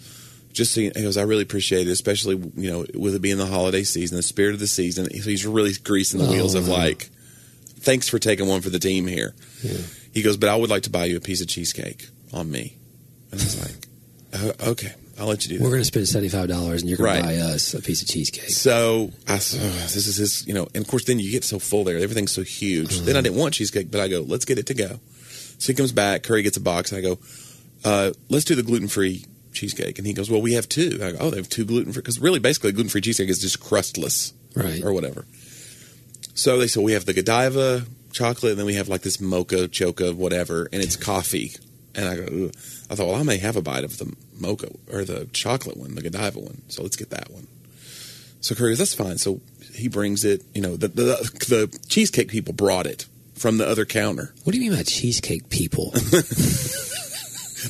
[0.53, 3.37] "Just so you, he goes, I really appreciate it, especially you know with it being
[3.37, 6.55] the holiday season, the spirit of the season." So he's really greasing the Oh, wheels
[6.55, 7.09] of like,
[7.79, 9.77] "Thanks for taking one for the team here." Yeah.
[10.13, 12.77] He goes, "But I would like to buy you a piece of cheesecake on me."
[13.31, 16.07] And I was like, "Oh, "Okay, I'll let you do that." We're going to spend
[16.07, 17.21] seventy five dollars, and you're going Right.
[17.21, 18.49] to buy us a piece of cheesecake.
[18.51, 21.57] So I "Oh, this is his, you know, and of course then you get so
[21.59, 22.99] full there, everything's so huge.
[23.01, 24.99] Then I didn't want cheesecake, but I go, let's get it to go.
[25.63, 27.19] So he comes back, Curry gets a box, and I go,
[27.85, 29.23] uh, let's do the gluten free
[29.53, 29.97] cheesecake.
[29.97, 30.99] And he goes, well, we have two.
[31.01, 33.39] I go, oh, they have two gluten free because really, basically, gluten free cheesecake is
[33.39, 34.83] just crustless Right.
[34.83, 35.23] or whatever.
[36.33, 39.69] So they said we have the Godiva chocolate, and then we have like this mocha
[39.69, 41.53] choca whatever, and it's coffee.
[41.95, 42.51] And I go.
[42.89, 45.95] I thought, well, I may have a bite of the mocha or the chocolate one,
[45.95, 46.61] the Godiva one.
[46.67, 47.47] So let's get that one.
[48.41, 49.17] So Curry goes, that's fine.
[49.17, 49.39] So
[49.73, 50.43] he brings it.
[50.53, 51.03] You know, the the,
[51.47, 54.33] the cheesecake people brought it from the other counter.
[54.43, 55.93] What do you mean by cheesecake people?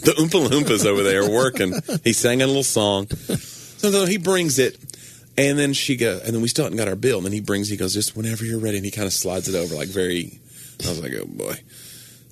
[0.01, 1.73] The Oompa Loompas over there working.
[2.03, 3.07] He sang a little song.
[3.07, 4.77] So then he brings it,
[5.37, 7.17] and then she go, and then we still haven't got our bill.
[7.17, 9.47] And then he brings, he goes, just whenever you're ready, and he kind of slides
[9.47, 10.39] it over, like very.
[10.83, 11.59] I was like, oh boy.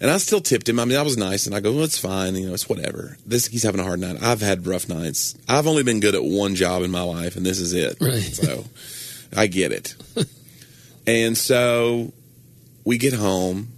[0.01, 0.79] And I still tipped him.
[0.79, 2.35] I mean, I was nice, and I go, well, it's fine.
[2.35, 3.17] You know, it's whatever.
[3.27, 4.17] This he's having a hard night.
[4.23, 5.35] I've had rough nights.
[5.47, 7.97] I've only been good at one job in my life, and this is it.
[8.01, 8.21] Right.
[8.21, 8.65] So
[9.37, 9.95] I get it.
[11.05, 12.11] and so
[12.83, 13.69] we get home,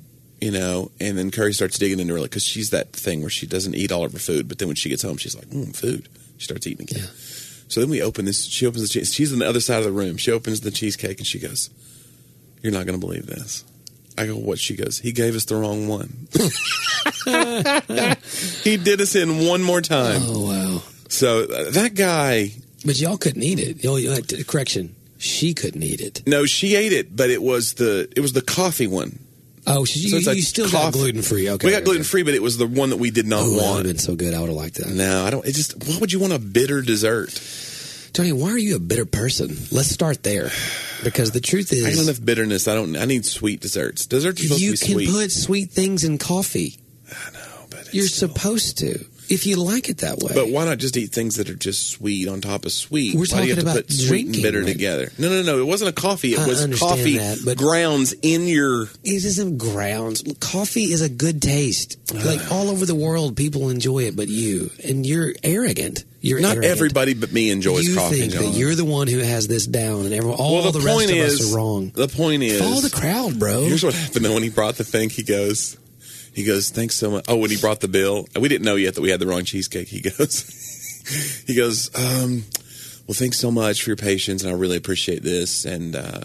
[0.42, 3.30] you know, and then Curry starts digging into her like because she's that thing where
[3.30, 5.48] she doesn't eat all of her food, but then when she gets home, she's like,
[5.48, 6.08] mm, food.
[6.38, 7.04] She starts eating again.
[7.04, 7.10] Yeah.
[7.70, 8.46] So then we open this.
[8.46, 9.14] She opens the cheese.
[9.14, 10.18] She's on the other side of the room.
[10.18, 11.70] She opens the cheesecake and she goes,
[12.62, 13.64] "You're not going to believe this."
[14.18, 16.28] I go, "What?" She goes, "He gave us the wrong one.
[18.64, 20.82] he did us in one more time." oh wow!
[21.10, 22.52] So uh, that guy,
[22.86, 23.84] But y'all couldn't eat it.
[23.84, 24.96] Y'all, you had to- correction.
[25.24, 26.22] She couldn't eat it.
[26.28, 29.20] No, she ate it, but it was the it was the coffee one.
[29.66, 31.50] Oh, so you, So like you still got gluten free.
[31.50, 31.86] Okay, we got okay.
[31.86, 33.72] gluten free, but it was the one that we did not Oh, that would have
[33.76, 33.84] want.
[33.86, 34.34] been so good.
[34.34, 34.90] I would have liked that.
[34.90, 35.46] No, I don't.
[35.46, 37.30] It just why would you want a bitter dessert?
[38.12, 39.56] Tony, why are you a bitter person?
[39.72, 40.52] Let's start there,
[41.04, 42.68] because the truth is, I don't have bitterness.
[42.68, 42.96] I don't.
[42.98, 44.06] I need sweet desserts.
[44.06, 45.10] Desserts are supposed you to be can sweet.
[45.10, 46.78] put sweet things in coffee.
[47.10, 50.32] I know, but it's You're still- supposed to, if you like it that way.
[50.34, 53.16] But why not just eat things that are just sweet on top of sweet?
[53.16, 55.12] We're why do you have talking to about put sweet and bitter together?
[55.18, 55.60] No, no, no.
[55.60, 56.34] It wasn't a coffee.
[56.34, 58.84] It I was coffee that, but- grounds in your.
[58.84, 60.24] it isn't grounds.
[60.40, 61.98] Coffee is a good taste.
[62.14, 62.22] Ah.
[62.26, 66.06] Like all over the world, people enjoy it, but you and you're arrogant.
[66.22, 66.72] You're Not arrogant.
[66.72, 68.22] everybody but me enjoys you coffee.
[68.22, 68.44] think John.
[68.44, 70.98] that you're the one who has this down, and everyone, all well, the, the, rest
[70.98, 71.92] point of is, us are wrong.
[71.94, 73.66] The point is, Follow the crowd, bro.
[73.66, 75.10] Here's what happened though when he brought the thing.
[75.10, 75.78] He goes,
[76.34, 77.26] he goes, thanks so much.
[77.28, 79.44] Oh, when he brought the bill, we didn't know yet that we had the wrong
[79.46, 79.88] cheesecake.
[79.88, 82.44] He goes, he goes, um,
[83.08, 86.22] well, thanks so much for your patience, and I really appreciate this, and uh,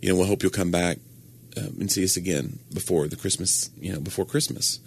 [0.00, 0.98] you know, we'll hope you'll come back
[1.56, 4.78] um, and see us again before the Christmas, you know, before Christmas.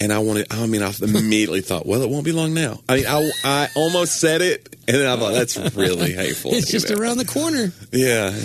[0.00, 2.78] And I wanted, I mean, I immediately thought, well, it won't be long now.
[2.88, 6.52] I mean, I, I almost said it, and then I thought, that's really hateful.
[6.54, 6.96] it's just know?
[6.96, 7.72] around the corner.
[7.90, 8.30] Yeah,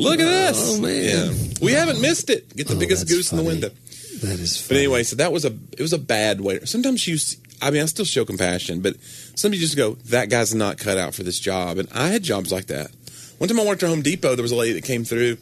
[0.00, 0.78] look at this.
[0.78, 1.04] Oh, man.
[1.04, 1.54] Yeah.
[1.60, 2.54] we haven't missed it.
[2.56, 3.70] Get the Oh, biggest goose in the window.
[4.24, 4.66] That is.
[4.68, 6.60] But anyway, so that was a it was a bad way.
[6.64, 7.18] Sometimes you,
[7.60, 8.96] I mean, I still show compassion, but
[9.34, 11.78] sometimes you just go, that guy's not cut out for this job.
[11.78, 12.90] And I had jobs like that.
[13.38, 15.36] One time I worked at Home Depot, there was a lady that came through,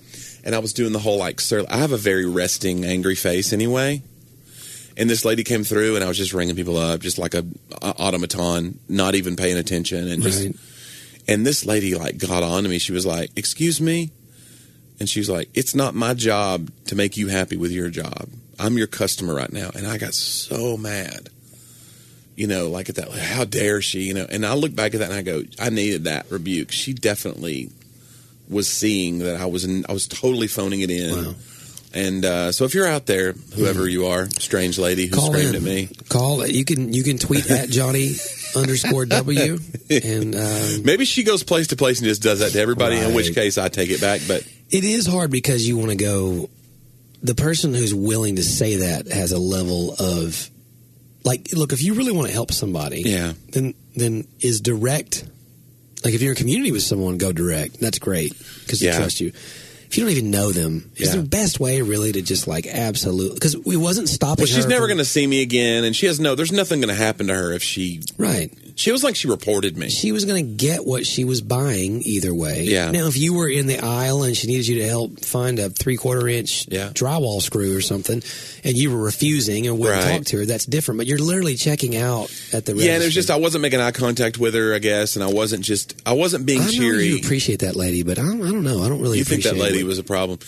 [0.44, 3.52] and I was doing the whole like, sir, I have a very resting, angry face
[3.52, 4.02] anyway.
[4.96, 7.44] And this lady came through, and I was just ringing people up, just like a,
[7.80, 10.56] a automaton, not even paying attention, and just Right.
[11.28, 12.78] and this lady like got on to me.
[12.78, 14.10] She was like, "Excuse me,"
[15.00, 18.28] and she was like, "It's not my job to make you happy with your job.
[18.62, 21.29] I'm your customer right now." And I got so mad,
[22.37, 23.11] you know, like at that.
[23.11, 24.03] Like, How dare she?
[24.03, 24.27] You know.
[24.29, 26.72] And I look back at that and I go, I needed that rebuke.
[26.72, 27.70] She definitely
[28.48, 31.11] was seeing that I was in, I was totally phoning it in.
[31.11, 31.35] Wow.
[31.94, 35.51] And uh, so, if you're out there, whoever you are, strange lady who Call screamed
[35.51, 35.57] in.
[35.57, 38.12] at me, Call you can you can tweet at Johnny
[38.57, 39.59] underscore W
[39.90, 42.96] and um, maybe she goes place to place and just does that to everybody.
[42.96, 44.22] In which case, I take it back.
[44.27, 46.48] But it is hard because you want to go.
[47.22, 50.50] The person who's willing to say that has a level of
[51.24, 55.24] like, look, if you really want to help somebody, yeah, then then is direct.
[56.04, 57.78] Like if you're in community with someone, go direct.
[57.80, 58.32] That's great
[58.64, 58.96] because they Yeah.
[58.98, 59.28] trust you.
[59.87, 61.20] If you don't even know them, is Yeah.
[61.20, 64.42] the best way really to just like absolutely because we wasn't stopping.
[64.44, 66.35] Well, she's never going to see me again, and she has no.
[66.35, 68.00] There's nothing going to happen to her if she.
[68.16, 68.50] right.
[68.74, 69.90] She was like she reported me.
[69.90, 72.64] She was going to get what she was buying either way.
[72.64, 72.90] Yeah.
[72.90, 75.68] Now, if you were in the aisle and she needed you to help find a
[75.70, 76.88] three quarter inch Yeah.
[76.90, 78.22] drywall screw or something,
[78.64, 80.16] and you were refusing and wouldn't Right.
[80.18, 80.98] talk to her, that's different.
[80.98, 82.87] But you're literally checking out at the register.
[82.88, 85.22] Yeah, and it was just I wasn't making eye contact with her, I guess, and
[85.24, 87.08] I wasn't just I wasn't being I cheery.
[87.08, 88.82] you appreciate that lady, but I don't, I don't know.
[88.82, 89.87] I don't really You think that lady it.
[89.87, 90.38] was a problem?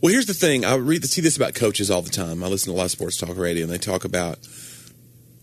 [0.00, 0.64] Well, here's the thing.
[0.64, 2.44] I read see this about coaches all the time.
[2.44, 4.38] I listen to a lot of sports talk radio, and they talk about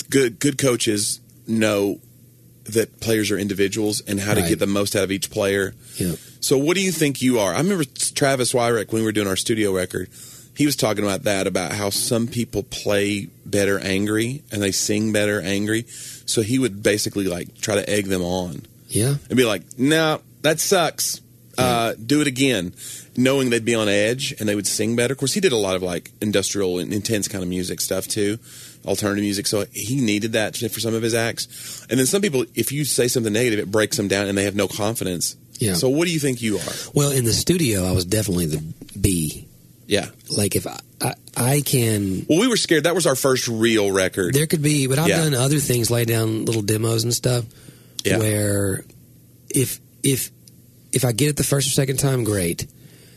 [0.10, 2.00] good good coaches know
[2.66, 5.74] that players are individuals and how to get the most out of each player.
[5.98, 6.14] Yeah.
[6.40, 7.54] So, what do you think you are?
[7.54, 10.10] I remember Travis Wyrick when we were doing our studio record.
[10.56, 15.12] He was talking about that about how some people play better angry and they sing
[15.12, 15.86] better angry.
[16.26, 19.16] So he would basically like try to egg them on Yeah.
[19.30, 21.22] and be like, "No, that sucks.
[21.58, 22.74] Uh, do it again."
[23.18, 25.12] Knowing they'd be on edge and they would sing better.
[25.14, 28.08] Of course, he did a lot of like industrial and intense kind of music stuff
[28.08, 28.38] too,
[28.86, 29.48] alternative music.
[29.48, 31.86] So he needed that for some of his acts.
[31.90, 34.44] And then some people, if you say something negative, it breaks them down and they
[34.46, 35.36] have no confidence.
[35.60, 35.74] Yeah.
[35.74, 36.74] So what do you think you are?
[36.94, 38.64] Well, in the studio, I was definitely the
[39.00, 39.48] B.
[39.86, 40.08] Yeah.
[40.30, 42.86] Like if I, I, I can Well, we were scared.
[42.86, 44.34] That was our first real record.
[44.34, 45.18] There could be, but I've Yeah.
[45.18, 47.46] done other things, lay down little demos and stuff,
[48.04, 48.18] Yeah.
[48.18, 48.84] where
[49.50, 50.32] if if
[50.94, 52.68] if I get it the first or second time, great.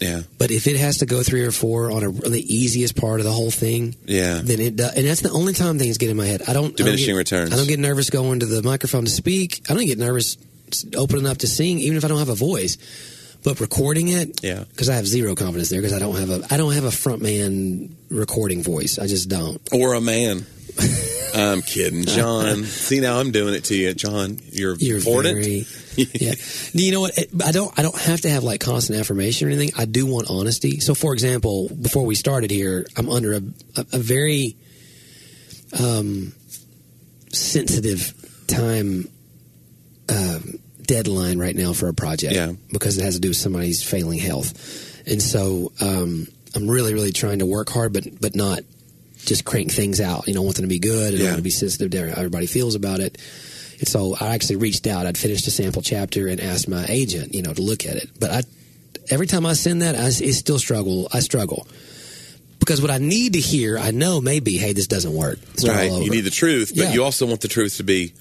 [0.04, 0.22] Yeah.
[0.38, 3.20] But if it has to go three or four on, a, on the easiest part
[3.20, 4.40] of the whole thing, Yeah.
[4.44, 4.94] then it does.
[4.94, 6.42] And that's the only time things get in my head.
[6.42, 7.52] I don't I don't Diminishing get- returns.
[7.52, 9.62] I don't get nervous going to the microphone to speak.
[9.68, 10.36] I don't get nervous
[10.96, 12.76] opening up to sing, even if I don't have a voice.
[13.44, 14.64] But recording it, Yeah.
[14.70, 16.90] because I have zero confidence there, because I don't have a I don't have a
[16.90, 18.98] front man recording voice.
[18.98, 19.60] I just don't.
[19.72, 20.46] Or a man.
[21.34, 22.64] I'm kidding, John.
[22.64, 24.38] See now I'm doing it to you, John.
[24.50, 25.34] You're, You're important.
[25.36, 25.66] very
[26.14, 26.34] yeah.
[26.72, 27.18] You know what?
[27.44, 27.76] I don't.
[27.78, 29.70] I don't have to have like constant affirmation or anything.
[29.76, 30.80] I do want honesty.
[30.80, 33.42] So, for example, before we started here, I'm under a
[33.76, 34.56] a, a very
[35.78, 36.32] um,
[37.32, 38.12] sensitive
[38.46, 39.08] time
[40.08, 42.34] um, deadline right now for a project.
[42.34, 42.52] Yeah.
[42.72, 47.12] because it has to do with somebody's failing health, and so um, I'm really, really
[47.12, 48.60] trying to work hard, but but not
[49.24, 50.26] just crank things out.
[50.28, 52.10] You know, I want them to be good and I want to be sensitive to
[52.10, 53.18] how everybody feels about it.
[53.84, 55.06] So I actually reached out.
[55.06, 58.10] I'd finished a sample chapter and asked my agent, you know, to look at it.
[58.18, 58.42] But I,
[59.10, 61.08] every time I send that, I it still struggle.
[61.12, 61.66] I struggle
[62.58, 65.38] because what I need to hear, I know maybe, hey, this doesn't work.
[65.56, 65.92] Start right.
[66.02, 66.92] You need the truth, but Yeah.
[66.94, 68.12] you also want the truth to be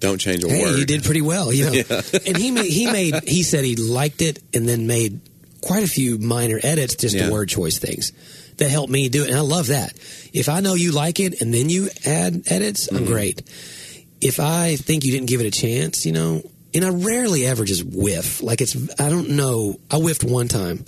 [0.00, 0.78] don't change a hey, word.
[0.78, 1.70] you did pretty well, you know.
[2.26, 5.20] and he made, he made he said he liked it and then made
[5.60, 7.26] quite a few minor edits, just Yeah.
[7.26, 8.12] the word choice things
[8.58, 9.30] that helped me do it.
[9.30, 9.92] And I love that.
[10.32, 12.96] If I know you like it and then you add edits, Mm-hmm.
[12.96, 13.42] I'm great.
[14.20, 16.42] If I think you didn't give it a chance, you know,
[16.74, 18.42] and I rarely ever just whiff.
[18.42, 19.78] Like it's I don't know.
[19.90, 20.84] I whiffed one time.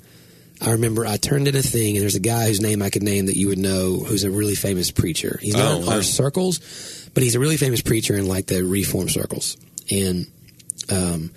[0.63, 3.03] I remember I turned in a thing, and there's a guy whose name I could
[3.03, 5.39] name that you would know, who's a really famous preacher.
[5.41, 5.93] He's not Oh, in wow.
[5.95, 9.57] our circles, but he's a really famous preacher in like the Reform circles.
[9.91, 10.27] And
[10.91, 11.31] um,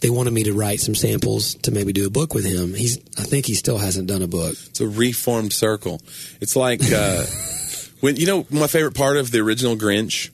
[0.00, 2.72] they wanted me to write some samples to maybe do a book with him.
[2.74, 4.54] He's, I think he still hasn't done a book.
[4.68, 6.00] It's a reformed circle.
[6.40, 7.24] It's like uh,
[8.00, 10.30] when you know my favorite part of the original Grinch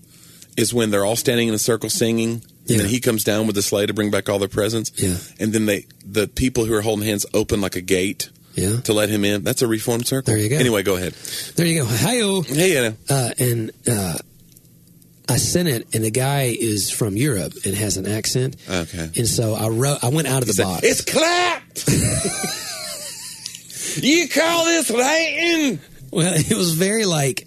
[0.57, 2.77] is when they're all standing in a circle singing, Yeah.
[2.77, 4.93] and then he comes down with the sleigh to bring back all their presents.
[4.97, 5.17] Yeah.
[5.41, 8.93] and then they the people who are holding hands open like a gate Yeah, to
[8.93, 9.45] let him in.
[9.45, 10.33] That's a reformed circle.
[10.35, 10.57] There you go.
[10.57, 11.15] Anyway, go ahead.
[11.57, 11.87] there you go.
[11.89, 12.43] Hi-yo.
[12.43, 12.97] Hey, Anna.
[13.09, 14.19] Uh, and uh,
[15.29, 18.57] I sent it, and the guy is from Europe and has an accent.
[18.69, 19.09] Okay.
[19.17, 20.05] And so I wrote.
[20.05, 20.83] I went out of the said, box.
[20.85, 21.89] It's clapped.
[24.05, 25.79] you call this writing?
[26.11, 27.47] Well, it was very like,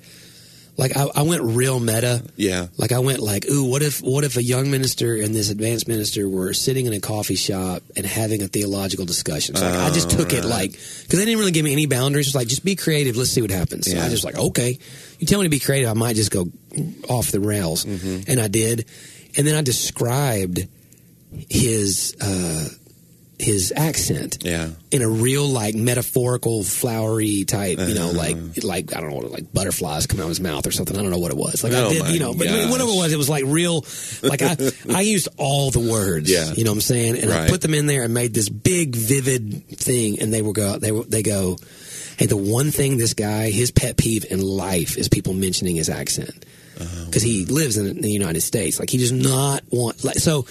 [0.78, 2.24] like I, I went real meta.
[2.36, 2.68] Yeah.
[2.78, 5.88] Like I went like, ooh, what if what if a young minister and this advanced
[5.88, 9.56] minister were sitting in a coffee shop and having a theological discussion?
[9.56, 12.28] So like, I just took it like because they didn't really give me any boundaries.
[12.28, 13.16] It's like just be creative.
[13.16, 13.90] Let's see what happens.
[13.90, 14.06] So Yeah.
[14.06, 14.78] I just like okay,
[15.20, 16.46] you tell me to be creative, I might just go
[17.10, 18.86] off the rails, and I did.
[19.38, 20.68] And then I described
[21.50, 22.68] his uh,
[23.38, 24.70] his accent Yeah.
[24.92, 28.18] in a real like metaphorical flowery type you know Uh-huh.
[28.18, 30.96] like like i don't know what like butterflies come out of his mouth or something
[30.98, 32.72] i don't know what it was like i Oh, did you know but gosh.
[32.72, 33.86] whatever it was it was like real
[34.24, 34.56] like i
[34.94, 36.54] i used all the words Yeah.
[36.54, 38.96] you know what i'm saying and i put them in there and made this big
[38.96, 41.58] vivid thing and they will go they will they go
[42.18, 45.90] hey the one thing this guy his pet peeve in life is people mentioning his
[45.90, 46.46] accent
[46.80, 47.06] Uh-huh.
[47.06, 50.46] because he lives in the united states like he does not want like so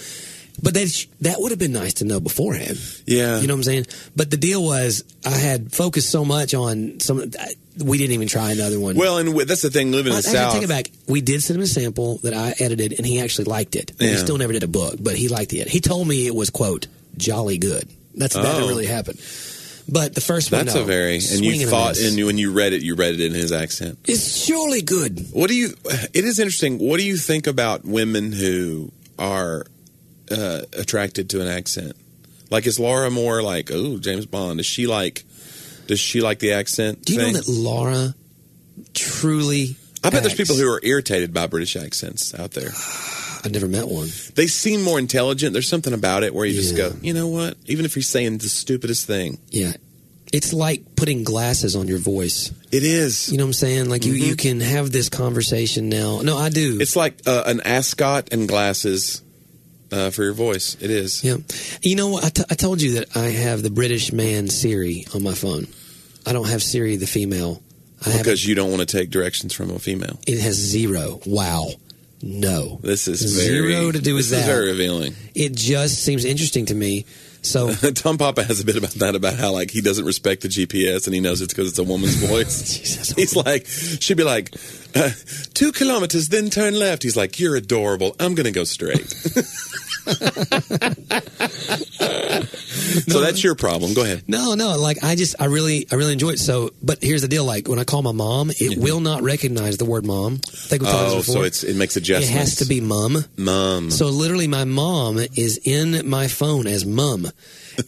[0.65, 3.39] but that that would have been nice to know beforehand Yeah.
[3.39, 3.85] you know what I'm saying?
[4.15, 7.31] But the deal was, I had focused so much on some.
[7.77, 8.95] We didn't even try another one.
[8.95, 9.91] Well, and that's the thing.
[9.91, 10.53] Living in the Actually, South.
[10.53, 10.91] take it back.
[11.07, 13.91] We did send him a sample that I edited, and he actually liked it.
[13.99, 14.17] We Yeah.
[14.17, 15.67] still never did a book, but he liked it.
[15.67, 16.87] He told me it was quote
[17.17, 17.87] jolly good.
[18.15, 18.67] That's that Oh.
[18.67, 19.19] really happened.
[19.87, 20.81] But the first one, That's no.
[20.81, 23.33] a very and you thought and you, when you read it, you read it in
[23.33, 23.99] his accent.
[24.07, 25.27] it's surely good.
[25.31, 25.75] What do you?
[26.13, 26.79] It is interesting.
[26.79, 29.67] What do you think about women who are
[30.31, 31.95] uh, attracted to an accent?
[32.49, 34.59] Like, is Laura more like, oh, James Bond?
[34.59, 35.23] Is she like?
[35.87, 37.03] Does she like the accent?
[37.05, 37.33] Do you thing?
[37.33, 38.15] know that Laura
[38.93, 39.75] truly?
[40.03, 42.69] I bet there's people who are irritated by British accents out there.
[43.43, 44.09] I've never met one.
[44.35, 45.53] They seem more intelligent.
[45.53, 47.55] There's something about it where you just go, you know what?
[47.67, 49.73] Even if he's saying the stupidest thing, Yeah,
[50.33, 52.51] it's like putting glasses on your voice.
[52.71, 53.31] it is.
[53.31, 53.89] You know what I'm saying?
[53.89, 54.23] Like you, Mm-hmm.
[54.23, 56.21] you can have this conversation now.
[56.21, 56.79] No, I do.
[56.81, 59.21] It's like uh, an ascot and glasses
[59.91, 60.75] uh, for your voice.
[60.81, 61.23] It is.
[61.23, 61.37] yeah.
[61.81, 62.25] You know what?
[62.25, 65.67] I, t- I told you that I have the British man Siri on my phone.
[66.25, 67.61] I don't have Siri the female.
[68.05, 70.19] I Because you don't want to take directions from a female.
[70.27, 71.19] it has zero.
[71.25, 71.67] Wow.
[72.21, 72.79] No.
[72.81, 74.51] This is Zero very, to do with this is that.
[74.51, 75.13] very revealing.
[75.35, 77.05] It just seems interesting to me.
[77.41, 80.47] So Tom Papa has a bit about that about how like he doesn't respect the
[80.47, 82.79] GPS and he knows it's because it's a woman's voice.
[82.79, 83.11] Jesus.
[83.11, 84.55] He's like, she'd be like,
[85.53, 87.03] two kilometers, then turn left.
[87.03, 88.15] He's like, you're adorable.
[88.19, 89.13] I'm gonna go straight.
[93.07, 93.93] so that's your problem.
[93.93, 94.23] Go ahead.
[94.27, 96.39] No, no, like I just I really I really enjoy it.
[96.39, 98.81] So, but here's the deal: like when I call my mom, it mm-hmm.
[98.81, 100.41] will not recognize the word mom.
[100.45, 101.35] I think we talked Oh, before.
[101.35, 103.25] so it's it makes it has to be mum.
[103.37, 103.91] mom.
[103.91, 107.27] So literally, my mom is in my phone as mum.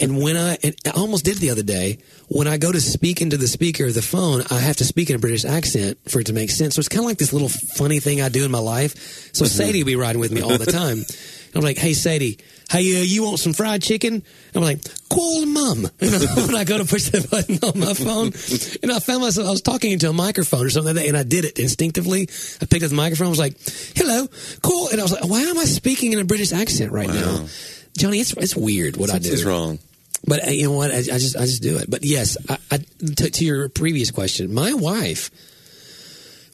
[0.02, 2.82] And when I, and I almost did it the other day, when I go to
[2.82, 5.98] speak into the speaker of the phone, I have to speak in a British accent
[6.10, 6.76] for it to make sense.
[6.76, 8.96] So it's kind of like this little funny thing I do in my life.
[9.34, 9.46] So mm-hmm.
[9.46, 11.06] Sadie will be riding with me all the time.
[11.48, 12.38] And I'm like, hey, Sadie,
[12.70, 14.24] hey, uh, you want some fried chicken?
[14.56, 14.80] I'm like,
[15.10, 15.38] call.
[15.38, 18.32] You know, when I go to push the button on my phone.
[18.84, 21.18] And I found myself, I was talking into a microphone or something like that, and
[21.18, 22.30] I did it instinctively.
[22.62, 23.58] I picked up the microphone, I was like,
[23.96, 24.28] hello,
[24.62, 24.90] call.
[24.90, 27.48] And I was like, why am I speaking in a British accent right now?
[27.98, 29.50] Johnny, it's, it's weird what I Something's do.
[29.50, 29.80] wrong.
[30.26, 30.92] But uh, you know what?
[30.92, 31.90] I, I just I just do it.
[31.90, 35.32] But yes, I, I, to, to your previous question, my wife.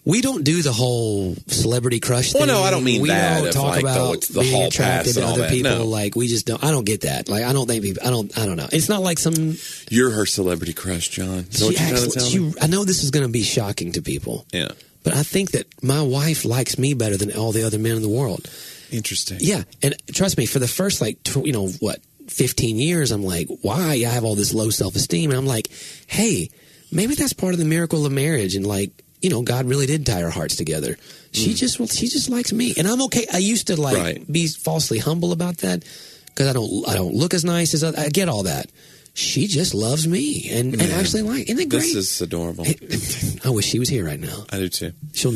[0.05, 2.53] We don't do the whole celebrity crush Well, thing.
[2.53, 5.13] no, I don't mean we that don't talk like, about what's the being hall attracted
[5.13, 5.71] to and other people.
[5.71, 5.85] No.
[5.85, 6.61] Like we just don't.
[6.61, 7.29] I don't get that.
[7.29, 8.05] Like I don't think people.
[8.05, 8.37] I don't.
[8.37, 8.67] I don't know.
[8.71, 9.55] It's not like some.
[9.89, 11.45] You're her celebrity crush, John.
[11.49, 13.93] Is she you're trying to actually- she- I know this is going to be shocking
[13.93, 14.69] to people, Yeah.
[15.03, 18.01] but I think that my wife likes me better than all the other men in
[18.01, 18.49] the world.
[18.91, 19.37] Interesting.
[19.39, 23.23] Yeah, and trust me, for the first like tw- you know what, fifteen years, I'm
[23.23, 25.69] like, why I have all this low self esteem, and I'm like,
[26.07, 26.49] hey,
[26.91, 28.91] maybe that's part of the miracle of marriage, and like
[29.23, 30.97] you know, God really did tie our hearts together.
[31.31, 33.25] She just well, she just likes me, and I'm okay.
[33.33, 34.31] I used to like Right.
[34.31, 35.83] be falsely humble about that
[36.27, 38.67] because I don't I don't look as nice as I, I get all that.
[39.15, 41.93] She just loves me, and, and actually like, isn't it great?
[41.93, 42.65] This is adorable.
[43.45, 44.91] I wish she was here right now I do too.
[45.13, 45.33] she'll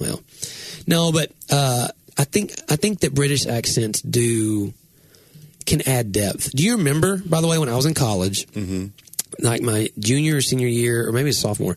[0.00, 0.20] well
[0.86, 4.72] no but uh i think i think that british accents do
[5.66, 8.86] can add depth do you remember by the way when i was in college Mm-hmm.
[9.44, 11.76] like my junior or senior year or maybe a sophomore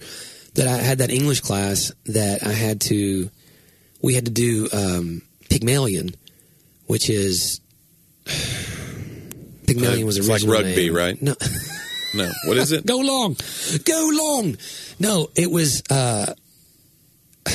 [0.55, 3.29] that i had that english class that i had to
[4.01, 6.09] we had to do um pygmalion
[6.87, 7.59] which is
[9.67, 10.95] pygmalion was It's like rugby, name.
[10.95, 11.21] right?
[11.21, 11.35] no
[12.13, 12.29] No.
[12.45, 12.85] What is it?
[12.93, 13.37] go long
[13.85, 14.57] go long
[14.99, 16.33] no it was uh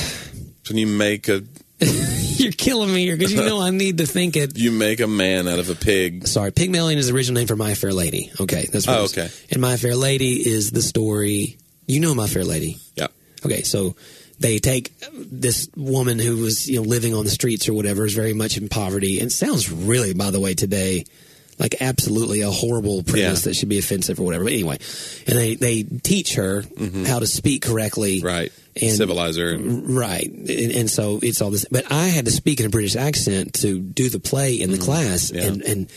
[0.69, 1.43] When you make a
[1.79, 4.57] You're killing me here because you know I need to think it.
[4.57, 6.27] you make a man out of a pig.
[6.27, 8.31] Sorry, Pygmalion is the original name for My Fair Lady.
[8.41, 9.29] Okay, that's what Oh, okay.
[9.51, 11.57] And My Fair Lady is the story.
[11.87, 12.77] You know My Fair Lady.
[12.95, 13.07] Yeah.
[13.45, 13.95] Okay, so
[14.39, 18.13] they take this woman who was you know living on the streets or whatever is
[18.13, 21.05] very much in poverty and sounds really, by the way, today
[21.59, 23.49] like absolutely a horrible premise Yeah.
[23.49, 24.43] that should be offensive or whatever.
[24.43, 24.77] But anyway,
[25.25, 26.63] and they they teach her
[27.07, 28.27] how to speak correctly, Mm-hmm.
[28.27, 28.51] Right.
[28.79, 29.49] And- Civilizer.
[29.55, 30.27] And, Right.
[30.29, 31.65] And, and so it's all this.
[31.71, 34.77] But I had to speak in a British accent to do the play in the
[34.77, 35.31] class.
[35.31, 35.43] Mm, yeah.
[35.47, 35.91] And, and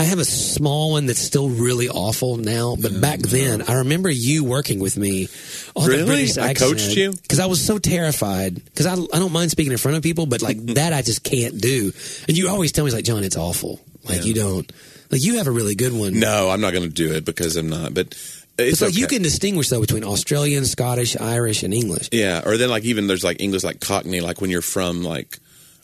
[0.00, 2.74] I have a small one that's still really awful now.
[2.80, 5.28] But back then, I remember you working with me
[5.76, 6.04] on the Really?
[6.06, 7.12] British I coached you?
[7.12, 8.54] Because I was so terrified.
[8.64, 11.22] Because I, I don't mind speaking in front of people, but like that I just
[11.22, 11.92] can't do.
[12.28, 13.80] And you always tell me, like, John, it's awful.
[14.04, 14.24] Like, Yeah.
[14.24, 14.72] you don't.
[15.10, 16.18] Like, you have a really good one.
[16.18, 17.92] no, I'm not going to do it because I'm not.
[17.92, 22.08] But it's, It's like you can distinguish, though, between Australian, Scottish, Irish, and English.
[22.12, 25.38] Yeah, or then like even there's like English like Cockney, like when you're from like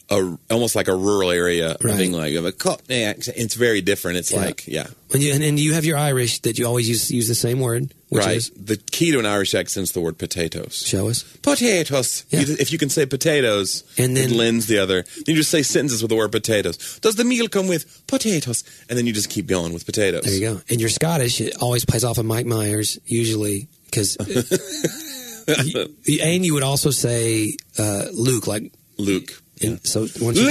[0.08, 2.00] a almost like a rural area of Right.
[2.00, 3.36] England, you have a Cockney accent.
[3.38, 4.18] It's very different.
[4.18, 4.38] It's Yeah.
[4.44, 7.26] like yeah, And you, and, and you have your Irish that you always use use
[7.26, 8.36] the same word, which right.
[8.36, 10.84] is The key to an Irish accent is the word potatoes.
[10.86, 11.24] show us.
[11.42, 12.24] Potatoes.
[12.30, 12.40] Yeah.
[12.42, 15.04] You- if you can say potatoes, And then- it lends the other.
[15.24, 16.78] Then you just say sentences with the word potatoes.
[17.00, 18.62] Does the meal come with potatoes?
[18.88, 20.22] And then you just keep going with potatoes.
[20.22, 20.60] There you go.
[20.68, 24.16] And your Scottish it always plays off of Mike Myers usually because.
[25.48, 29.42] and you would also say uh, Luke, like Luke.
[29.62, 30.06] And so.
[30.20, 30.48] Once you.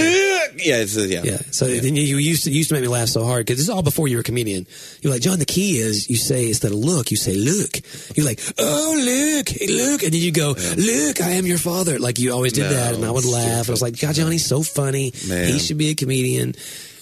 [0.58, 1.22] Yeah, it's, uh, yeah.
[1.24, 3.58] yeah, so then you, you used to used to make me laugh so hard because
[3.58, 4.66] this is all before you were a comedian.
[5.01, 5.38] You're like John.
[5.38, 7.82] The key is you say instead of look, you say look.
[8.16, 11.22] You're like oh look, look, and then you go look.
[11.22, 11.99] I am your father.
[11.99, 13.68] Like you always did No, that, and I would laugh.
[13.68, 15.12] I was like, God, Johnny's so funny.
[15.28, 15.49] Man.
[15.51, 16.56] He should be a comedian.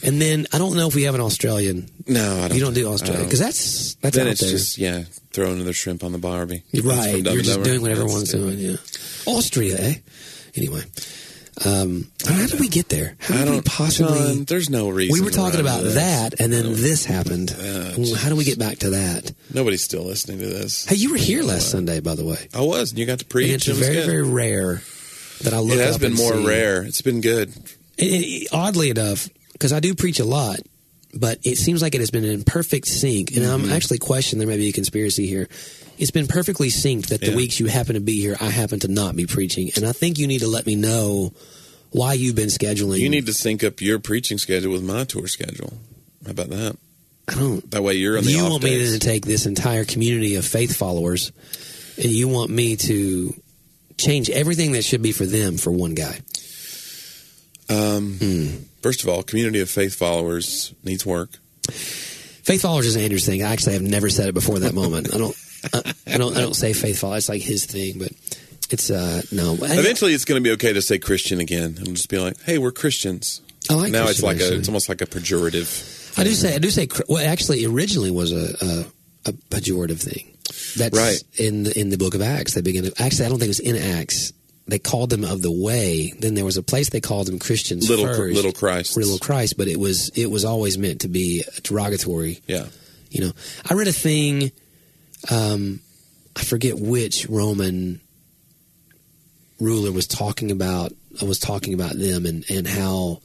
[0.03, 1.89] And then I don't know if we have an Australian.
[2.07, 2.57] No, I don't.
[2.57, 4.49] You don't do Australian because that's that's Then out it's there.
[4.51, 6.63] just yeah, throwing another shrimp on the Barbie.
[6.71, 7.23] You're right.
[7.23, 8.57] You're just doing what That's everyone's doing.
[8.59, 8.75] Yeah.
[9.25, 9.93] Austria, eh?
[10.55, 10.81] Anyway,
[11.65, 13.15] um, how did we get there?
[13.19, 14.17] How I did we possibly?
[14.17, 15.13] John, there's no reason.
[15.13, 15.95] we were talking about this.
[15.95, 17.55] that, and then this happened.
[17.57, 19.31] Well, how do we get back to that?
[19.53, 20.85] Nobody's still listening to this.
[20.85, 22.47] Hey, you were here last Sunday, by the way.
[22.53, 23.45] I was, and you got to preach.
[23.47, 24.05] And it's It very, good.
[24.05, 24.81] very rare
[25.41, 25.77] that I look.
[25.77, 26.83] It has been more see- rare.
[26.83, 27.49] It's been good.
[27.97, 30.59] It- it- oddly enough, because I do preach a lot,
[31.13, 33.31] but it seems like it has been in perfect sync.
[33.35, 33.65] And Mm-hmm.
[33.65, 35.47] I'm actually questioning there may be a conspiracy here.
[35.97, 37.35] It's been perfectly synced that the Yeah.
[37.35, 39.71] weeks you happen to be here, I happen to not be preaching.
[39.75, 41.33] And I think you need to let me know
[41.91, 42.99] why you've been scheduling.
[42.99, 45.73] You need to sync up your preaching schedule with my tour schedule.
[46.25, 46.75] How about that?
[47.27, 47.69] I don't.
[47.71, 50.75] That way you're on the You want me to take this entire community of faith
[50.75, 51.31] followers,
[51.97, 53.33] and you want me to
[53.97, 56.19] change everything that should be for them for one guy.
[57.69, 58.47] Um, Hmm.
[58.81, 61.37] First of all, community of faith followers needs work.
[61.71, 63.41] Faith followers is an Andrew's thing.
[63.41, 65.13] I actually have never said it before that moment.
[65.13, 65.35] I don't.
[65.73, 66.35] I, I don't.
[66.35, 67.13] I don't say faithful.
[67.13, 68.11] It's like his thing, but
[68.69, 69.53] it's uh no.
[69.53, 72.57] Eventually, it's going to be okay to say Christian again and just be like, "Hey,
[72.57, 76.19] we're Christians." I like now Christian, it's like a, it's almost like a pejorative.
[76.19, 76.55] I do say.
[76.55, 76.87] I do say.
[77.07, 78.85] Well, actually, originally was a
[79.25, 80.29] a, a pejorative thing.
[80.75, 81.23] That's Right.
[81.37, 82.53] in the, in the book of Acts.
[82.53, 82.83] They begin.
[82.83, 84.33] To, actually, I don't think it was in Acts.
[84.67, 86.13] They called them of the way.
[86.19, 87.89] Then there was a place they called them Christians.
[87.89, 88.95] Little first, little Christ.
[88.97, 92.39] little Christ, but it was it was always meant to be derogatory.
[92.47, 92.67] Yeah.
[93.11, 93.31] You know,
[93.69, 94.51] I read a thing.
[95.31, 95.81] Um,
[96.35, 98.01] I forget which Roman
[99.59, 100.91] ruler was talking about.
[101.21, 103.21] I was talking about them and and how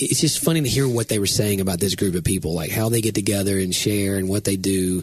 [0.00, 2.70] it's just funny to hear what they were saying about this group of people, like
[2.70, 5.02] how they get together and share and what they do,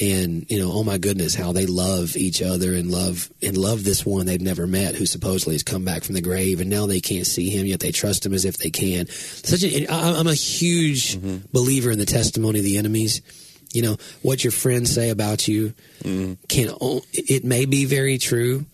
[0.00, 3.82] and you know, oh my goodness, how they love each other and love and love
[3.82, 6.86] this one they've never met who supposedly has come back from the grave, and now
[6.86, 9.08] they can't see him yet they trust him as if they can.
[9.08, 11.18] Such a, I- I'm a huge
[11.50, 13.20] believer in the testimony of the enemies.
[13.72, 16.74] You know what your friends say about you can
[17.12, 18.64] it may be very true,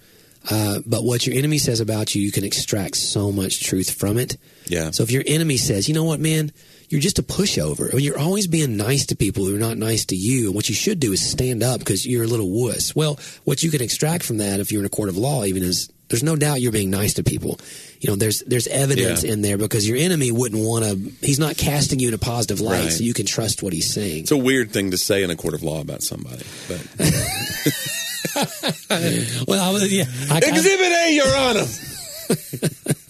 [0.50, 4.18] Uh, but what your enemy says about you, you can extract so much truth from
[4.18, 4.36] it.
[4.68, 4.90] Yeah.
[4.90, 6.52] So if your enemy says, you know what, man,
[6.90, 7.90] you're just a pushover.
[7.90, 10.46] I mean, you're always being nice to people who are not nice to you.
[10.48, 12.94] And what you should do is stand up because you're a little wuss.
[12.94, 15.62] Well, what you can extract from that if you're in a court of law, even
[15.62, 17.58] is there's no doubt you're being nice to people.
[18.04, 19.32] You know, there's there's evidence Yeah.
[19.32, 20.94] in there because your enemy wouldn't want to.
[21.26, 22.92] He's not casting you in a positive light, Right.
[22.92, 24.24] so you can trust what he's saying.
[24.24, 26.44] It's a weird thing to say in a court of law about somebody.
[26.68, 26.80] But
[29.48, 31.64] well, I was, yeah, I, I, Exhibit A, Your Honor.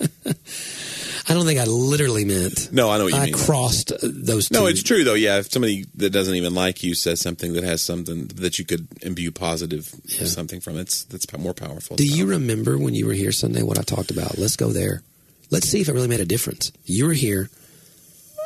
[1.35, 2.73] I don't think I literally meant.
[2.73, 3.35] No, I know what you I mean.
[3.35, 4.53] crossed uh, those.
[4.53, 4.67] No, two.
[4.69, 5.15] it's true though.
[5.15, 8.65] Yeah, if somebody that doesn't even like you says something that has something that you
[8.65, 10.27] could imbue positive Yeah.
[10.27, 11.97] something from, it's that's more powerful.
[11.97, 14.39] Do you remember when you were here Sunday what I talked about?
[14.39, 15.03] Let's go there.
[15.51, 16.71] Let's see if it really made a difference.
[16.85, 17.51] You were here.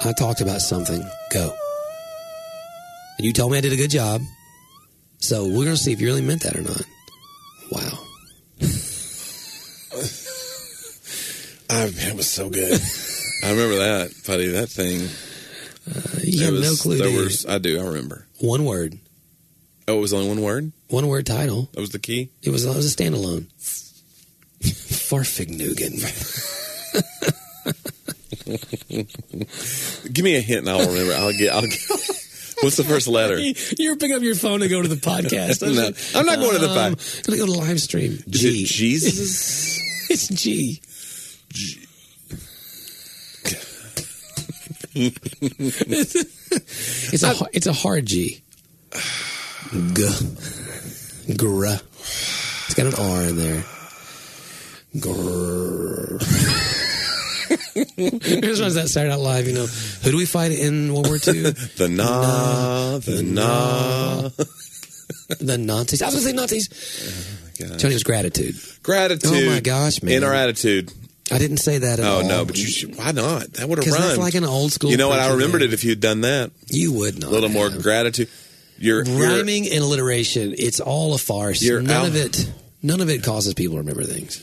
[0.03, 1.03] I talked about something.
[1.32, 1.55] Go.
[3.18, 4.22] And you told me I did a good job.
[5.18, 6.82] So we're going to see if you really meant that or not.
[7.70, 7.99] Wow.
[11.71, 12.73] I, it was so good.
[13.45, 14.49] I remember that, buddy.
[14.49, 15.09] That thing.
[16.25, 16.99] You have was, no clue.
[16.99, 17.47] There was.
[17.47, 17.79] I do.
[17.81, 18.27] I remember.
[18.41, 18.99] one word.
[19.87, 20.73] Oh, it was only one word.
[20.89, 21.69] One word title.
[21.73, 22.31] That was the key.
[22.43, 23.47] It was, it was a standalone.
[24.61, 25.97] Fahrvergnügen.
[30.12, 31.14] Give me a hint, and I'll remember.
[31.14, 31.53] I'll get.
[31.55, 31.81] I'll get.
[32.61, 33.39] What's the first letter?
[33.39, 35.62] you were picking up your phone to go to the podcast.
[35.62, 37.27] No, I'm not going to the Um, podcast.
[37.27, 38.19] Gonna go to live stream.
[38.29, 38.64] G.
[38.64, 39.79] Jesus?
[40.11, 40.81] It's G.
[47.11, 48.42] it's a it's a hard G.
[48.92, 50.03] G.
[51.34, 51.80] Grr.
[52.66, 53.64] It's got an R in there.
[54.96, 56.22] Grr.
[57.96, 59.46] Here's one that Saturday Night Live.
[59.46, 61.42] You know, who do we fight in World War II?
[61.76, 64.28] The na, the na.
[65.38, 66.03] the Nazis.
[66.03, 66.68] I was gonna say Nazis.
[67.61, 67.78] Oh God.
[67.78, 68.57] Tony was gratitude.
[68.82, 69.30] Gratitude.
[69.32, 70.14] Oh my gosh, man.
[70.14, 70.92] In our attitude.
[71.31, 72.24] I didn't say that at Oh all.
[72.29, 73.53] no, but you should, why not?
[73.55, 74.05] That would have rhymed.
[74.05, 74.91] that's like an old school.
[74.91, 75.18] you know what?
[75.20, 76.51] I remembered it if you'd done that.
[76.68, 77.31] You would not.
[77.31, 77.83] A little more have.
[77.83, 78.29] gratitude.
[78.79, 80.55] You're rhyming and alliteration.
[80.57, 81.62] It's all a farce.
[81.62, 82.51] None out- of it.
[82.83, 84.41] None of it causes people to remember things.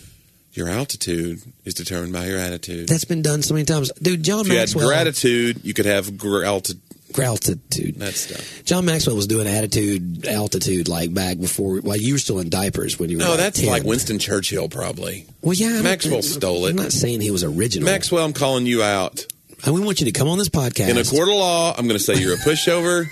[0.52, 2.88] your altitude is determined by your attitude.
[2.90, 4.24] That's been done so many times, dude.
[4.24, 6.82] John if you had gratitude, you could have gr- altitude.
[7.16, 7.96] Gratitude.
[7.96, 8.66] That stuff.
[8.66, 13.00] John Maxwell was doing attitude, altitude, like back before, while you were still in diapers
[13.00, 13.24] when you were.
[13.24, 13.70] No, like that's 10.
[13.70, 15.26] like Winston Churchill, probably.
[15.42, 16.72] Well, yeah, Maxwell stole it.
[16.72, 17.86] I'm not saying he was original.
[17.86, 19.26] Maxwell, I'm calling you out.
[19.64, 20.90] and we want you to come on this podcast.
[20.90, 23.08] In a court of law, I'm going to say you're a pushover.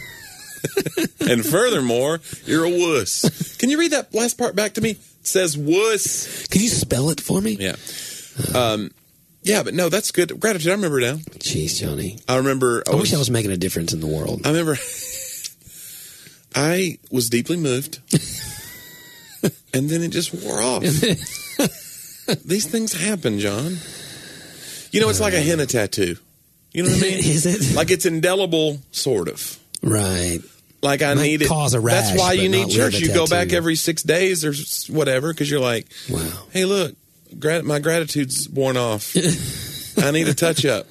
[1.30, 3.56] and furthermore, you're a wuss.
[3.58, 4.91] Can you read that last part back to me?
[4.91, 6.47] It says wuss.
[6.47, 7.58] Can you spell it for me?
[7.60, 7.76] Yeah.
[8.54, 8.91] Um,
[9.43, 10.39] yeah, but no, that's good.
[10.39, 10.71] Gratitude.
[10.71, 11.15] I remember now.
[11.39, 12.19] Jeez, Johnny.
[12.27, 12.83] I remember.
[12.91, 14.41] I wish I was making a difference in the world.
[14.45, 14.77] I remember
[16.55, 17.99] I was deeply moved,
[19.73, 20.83] and then it just wore off.
[22.45, 23.77] These things happen, John.
[24.91, 25.43] You know, it's like a uh.
[25.43, 26.15] henna tattoo.
[26.71, 27.19] You know what I mean?
[27.19, 27.75] Is it?
[27.75, 29.59] Like it's indelible, sort of.
[29.81, 30.39] Right.
[30.81, 31.47] Like I Might need it.
[31.47, 32.99] cause a rash, That's why you need church.
[32.99, 34.53] You go back every six days or
[34.93, 36.29] whatever because you're like, Wow.
[36.51, 36.95] hey, look,
[37.39, 39.15] grat- my gratitude's worn off.
[39.97, 40.88] I need a touch up.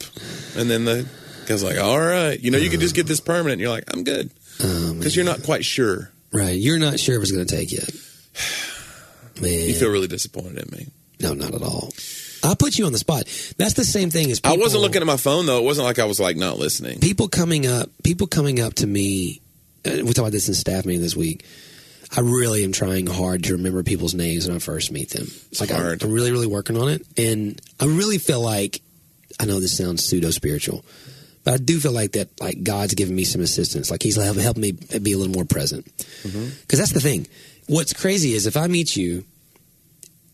[0.57, 1.07] And then the
[1.47, 3.53] guy's like, all right, you know, you can just get this permanent.
[3.53, 4.31] And you're like, I'm good
[4.63, 6.11] Um, because you're not quite sure.
[6.33, 6.59] right.
[6.59, 7.91] You're not sure if it's going to take yet.
[9.41, 9.51] Man.
[9.69, 10.87] You feel really disappointed in me.
[11.21, 11.91] no, not at all.
[12.45, 13.25] I'll put you on the spot.
[13.57, 15.59] That's the same thing as I wasn't looking at my phone though.
[15.59, 16.99] It wasn't like I was like not listening.
[17.01, 17.89] people coming up.
[18.03, 19.41] People coming up to me.
[19.85, 21.45] Uh, we talked about this in staff meeting this week.
[22.15, 25.27] I really am trying hard to remember people's names when I first meet them.
[25.51, 25.93] It's like I-.
[26.01, 28.83] I'm really, really working on it, and I really feel like
[29.41, 30.85] I know this sounds pseudo spiritual,
[31.45, 33.91] but I do feel like that like God's giving me some assistance.
[33.91, 35.85] Like He's helping helping me be a little more present.
[35.87, 36.77] Because Mm-hmm.
[36.77, 37.27] that's the thing.
[37.69, 39.25] What's crazy is if I meet you,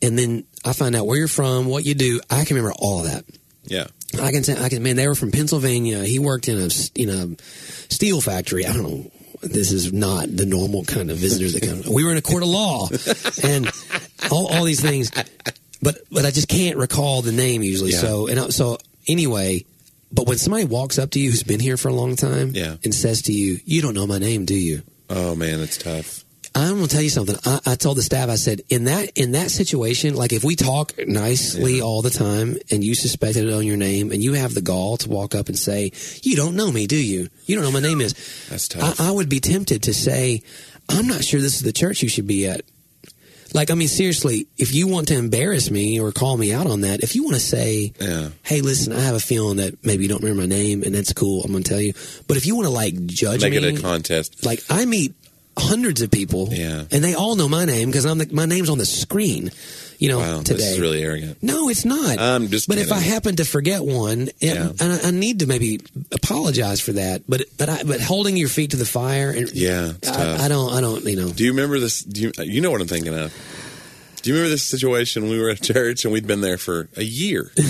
[0.02, 3.00] and then I find out where you're from, what you do, I can remember all
[3.00, 3.24] of that.
[3.64, 3.86] Yeah.
[4.20, 6.02] I can say, I can, man, they were from Pennsylvania.
[6.04, 7.36] He worked in a, in a
[7.92, 8.64] steel factory.
[8.64, 9.10] I don't know.
[9.40, 11.92] This is not the normal kind of visitors that come.
[11.92, 12.88] We were in a court of law
[13.42, 13.70] and
[14.30, 15.10] all, all these things,
[15.80, 17.92] but, but I just can't recall the name usually.
[17.92, 17.98] Yeah.
[17.98, 18.78] So, and I- so
[19.08, 19.64] anyway,
[20.12, 22.76] but when somebody walks up to you who's been here for a long time Yeah.
[22.84, 24.82] and says to you, you don't know my name, do you?
[25.10, 26.24] Oh man, it's tough.
[26.58, 27.36] I'm gonna tell you something.
[27.44, 28.28] I, I told the staff.
[28.28, 32.56] I said in that in that situation, like if we talk nicely all the time,
[32.70, 35.48] and you suspected it on your name, and you have the gall to walk up
[35.48, 35.92] and say,
[36.22, 37.28] "You don't know me, do you?
[37.46, 38.14] You don't know my name is."
[38.50, 39.00] That's tough.
[39.00, 40.42] I, I would be tempted to say,
[40.88, 42.62] "I'm not sure this is the church you should be at."
[43.54, 46.82] Like, I mean, seriously, if you want to embarrass me or call me out on
[46.82, 48.28] that, if you want to say, yeah.
[48.42, 51.12] "Hey, listen, I have a feeling that maybe you don't remember my name, and that's
[51.12, 51.94] cool," I'm gonna tell you.
[52.26, 54.44] But if you want to like judge Make me, it a contest.
[54.44, 55.14] like I meet
[55.58, 56.84] hundreds of people, Yeah.
[56.90, 59.50] and they all know my name because I'm the, my name's on the screen.
[60.00, 60.58] You know, Wow, today.
[60.58, 61.42] this is really arrogant.
[61.42, 62.20] No, it's not.
[62.20, 64.68] I'm just But if I happen to forget one, and, Yeah.
[64.78, 65.80] and I, I need to maybe
[66.12, 67.22] apologize for that.
[67.28, 70.40] But but I, but holding your feet to the fire, and Yeah, it's tough.
[70.40, 71.28] I, I don't I don't you know.
[71.30, 72.02] Do you remember this?
[72.04, 73.34] Do you, you know what I'm thinking of?
[74.22, 77.02] Do you remember this situation we were at church and we'd been there for a
[77.04, 77.50] year?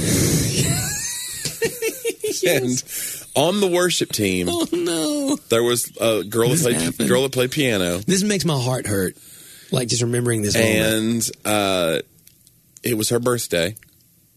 [2.47, 2.83] And
[3.39, 5.37] on the worship team, Oh no!
[5.49, 7.09] there was a girl that played happened?
[7.09, 9.17] girl that played piano, This makes my heart hurt.
[9.71, 11.31] Like just remembering this moment.
[11.31, 11.99] and uh,
[12.83, 13.77] it was her birthday,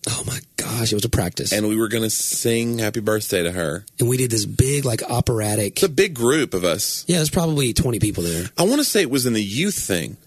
[0.10, 3.02] Oh my gosh, it was a practice, and, and we were going to sing "Happy
[3.02, 3.86] Birthday" to her.
[4.00, 5.74] And we did this big like operatic.
[5.74, 7.06] It's a big group of us.
[7.08, 8.46] Yeah, there's probably 20 people there.
[8.58, 10.18] I want to say it was in the youth thing.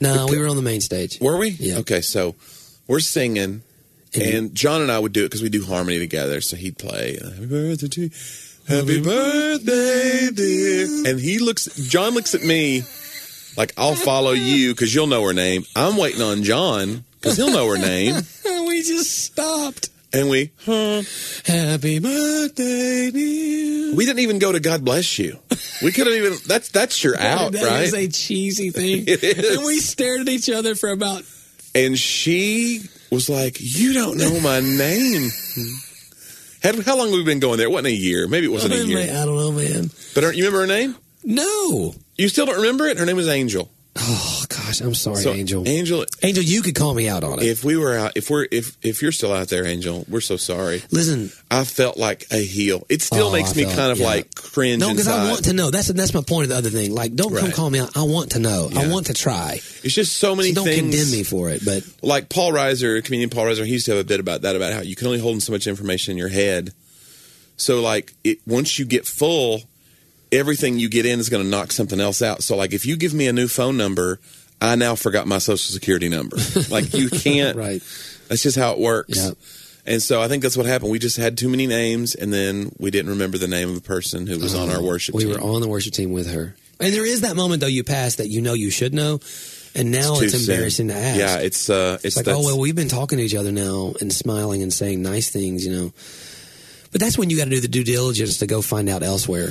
[0.00, 1.20] No, we were on the main stage.
[1.20, 1.50] Were we?
[1.50, 1.78] Yeah.
[1.78, 2.34] Okay, so
[2.88, 3.62] we're singing,
[4.14, 6.40] And John and I would do it because we do harmony together.
[6.40, 8.10] So he'd play "Happy Birthday to you,
[8.68, 11.64] Happy Birthday, dear," and he looks.
[11.88, 12.82] John looks at me
[13.56, 15.64] like I'll follow you because you'll know her name.
[15.74, 18.16] I'm waiting on John because he'll know her name,
[18.66, 19.88] we just stopped.
[20.12, 21.02] and we huh.
[21.46, 23.94] Happy birthday, dear.
[23.94, 25.38] we didn't even go to God bless you.
[25.82, 26.34] We could have even.
[26.46, 27.70] That's that's your out, That right?
[27.78, 29.04] That is a cheesy thing.
[29.08, 29.56] It is.
[29.56, 31.22] And we stared at each other for about.
[31.74, 32.82] and she
[33.12, 35.30] was like, "You don't know my name."
[36.62, 37.66] Had, how long have we been going there?
[37.66, 38.28] It wasn't a year.
[38.28, 39.00] Maybe it wasn't a year.
[39.00, 39.90] I don't know, man.
[40.14, 40.96] But you remember her name?
[41.24, 41.94] No.
[42.16, 42.98] You still don't remember it?
[42.98, 43.68] Her name was Angel.
[43.94, 45.68] Oh gosh, I'm sorry, So, Angel.
[45.68, 47.44] Angel, Angel, you could call me out on it.
[47.44, 50.38] if we were out, if we're if if you're still out there, Angel, we're so
[50.38, 50.82] sorry.
[50.90, 52.86] Listen, I felt like a heel.
[52.88, 54.06] It still Oh, makes I me felt- kind of yeah.
[54.06, 54.80] like cringe.
[54.80, 55.70] no, because I want to know.
[55.70, 56.94] That's that's my point of the other thing.
[56.94, 57.94] Like, don't come call me out.
[57.94, 58.70] I want to know.
[58.74, 59.56] I want to try.
[59.84, 60.80] It's just so many So don't things.
[60.80, 61.62] condemn me for it.
[61.62, 64.56] But Like Paul Reiser, comedian Paul Reiser, he used to have a bit about that
[64.56, 66.72] about how you can only hold in so much information in your head.
[67.58, 69.60] So like it once you get full,
[70.32, 72.42] everything you get in is going to knock something else out.
[72.42, 74.18] So like if you give me a new phone number,
[74.60, 76.36] I now forgot my social security number.
[76.70, 77.56] like you can't.
[77.56, 77.82] right,
[78.28, 79.16] That's just how it works.
[79.16, 79.30] Yeah.
[79.84, 80.92] And so I think that's what happened.
[80.92, 83.80] We just had too many names, and then we didn't remember the name of the
[83.80, 85.32] person who was on our worship we team.
[85.32, 86.54] were on the worship team with her.
[86.78, 89.18] And there is that moment though you pass that you know you should know,
[89.74, 90.52] and now too it's, soon.
[90.52, 91.18] embarrassing to ask.
[91.18, 93.94] Yeah, it's uh, it's, It's like, oh well, we've been talking to each other now
[94.00, 95.92] and smiling and saying nice things, you know.
[96.92, 99.50] But that's when you got to do the due diligence to go find out elsewhere.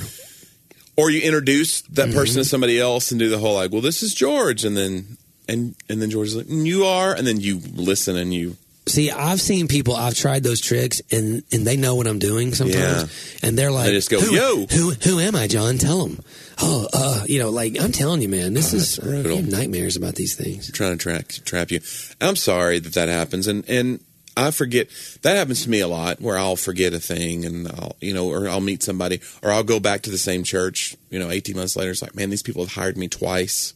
[0.97, 2.17] Or you introduce that Mm-hmm.
[2.17, 5.17] person to somebody else and do the whole like, well, this is George, and then
[5.47, 8.57] and and then George is like, "Mm, you are, and then you listen and you
[8.87, 9.95] See, I've seen people.
[9.95, 13.85] I've tried those tricks, and and they know what I'm doing sometimes, and they're like,
[13.85, 15.77] They just go, who, "Yo." who who am I, John?
[15.77, 16.19] Tell them."
[16.59, 19.33] Oh, uh, you know, like I'm telling you, man, this is Oh, that's brutal.
[19.33, 20.67] I have nightmares about these things.
[20.69, 21.79] I'm trying to track trap you.
[22.19, 23.99] I'm sorry that that happens, and and
[24.37, 24.87] I forget
[25.23, 28.29] that happens to me a lot where I'll forget a thing, and I'll you know,
[28.29, 31.55] or I'll meet somebody, or I'll go back to the same church, you know, 18
[31.55, 31.91] months later.
[31.91, 33.73] It's like, man, these people have hired me twice,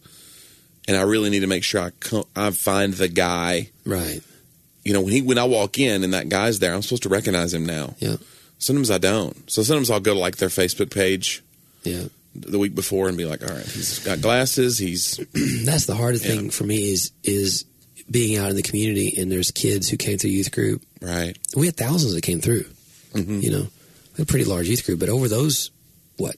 [0.88, 3.70] and I really need to make sure I co- I find the guy.
[3.86, 4.22] Right?
[4.84, 7.10] You know, when he when I walk in and that guy's there, I'm supposed to
[7.10, 7.96] recognize him now.
[8.00, 8.18] Yeah.
[8.58, 9.50] Sometimes I don't.
[9.52, 11.44] So sometimes I'll go to like their Facebook page
[11.84, 12.04] Yeah.
[12.34, 14.78] the week before and be like, all right, he's got glasses.
[14.78, 15.18] He's
[15.66, 16.36] That's the hardest Yeah.
[16.36, 17.66] thing for me is is
[18.10, 20.84] being out in the community, and there's kids who came through youth group.
[21.02, 21.38] right.
[21.56, 22.66] We had thousands that came through.
[23.14, 23.42] Mhm.
[23.44, 23.68] You know,
[24.20, 25.72] a pretty large youth group, but over those
[26.18, 26.36] what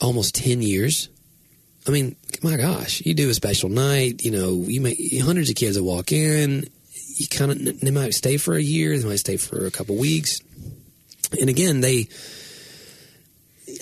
[0.00, 1.08] almost ten years.
[1.86, 4.22] I mean, my gosh, you do a special night.
[4.22, 6.68] You know, you make hundreds of kids that walk in.
[7.16, 8.98] You kind of they might stay for a year.
[8.98, 10.40] They might stay for a couple weeks.
[11.40, 12.08] And again, they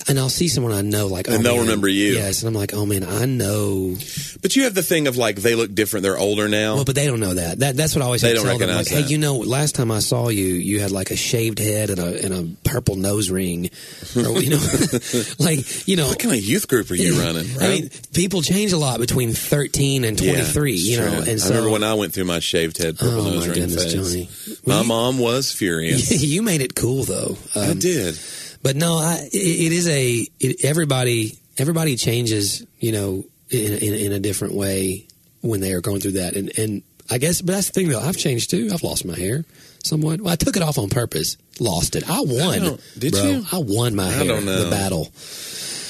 [0.07, 2.13] and I'll see someone I know like, And oh, they'll man, remember you.
[2.13, 3.95] Yes, and I'm like, oh man, I know.
[4.41, 6.03] But you have the thing of like they look different.
[6.03, 6.75] They're older now.
[6.75, 7.59] Well, but they don't know that.
[7.59, 8.67] That that's what I always They don't tell them.
[8.69, 11.59] Like, recognize hey, you know, last time I saw you, you had like a shaved
[11.59, 13.69] head and a and a purple nose ring,
[14.15, 14.57] or you know,
[15.39, 16.07] like you know.
[16.07, 17.47] what kind of youth group are you running?
[17.55, 17.63] Right?
[17.63, 21.39] I mean, people change a lot between 13 and 23, Yeah, you know, it's and
[21.39, 23.93] so I remember when I went through my shaved head, purple Oh nose ring goodness,
[23.93, 24.27] phase.
[24.47, 24.59] Johnny.
[24.65, 26.09] My you- mom was furious.
[26.23, 27.37] you made it cool though.
[27.55, 28.17] I Um, did.
[28.63, 33.93] But no, I, it, it is a it, everybody everybody changes, you know, in, in
[33.93, 35.07] in a different way
[35.41, 37.99] when they are going through that, and and I guess, but that's the thing though.
[38.01, 38.69] I've changed too.
[38.73, 39.45] I've lost my hair
[39.83, 40.21] somewhat.
[40.21, 41.37] Well, I took it off on purpose.
[41.59, 42.09] Lost it.
[42.09, 42.59] I won.
[42.61, 43.23] don't- did bro.
[43.23, 43.45] you?
[43.51, 44.25] I won my I hair.
[44.25, 44.65] don't know.
[44.65, 45.05] The battle.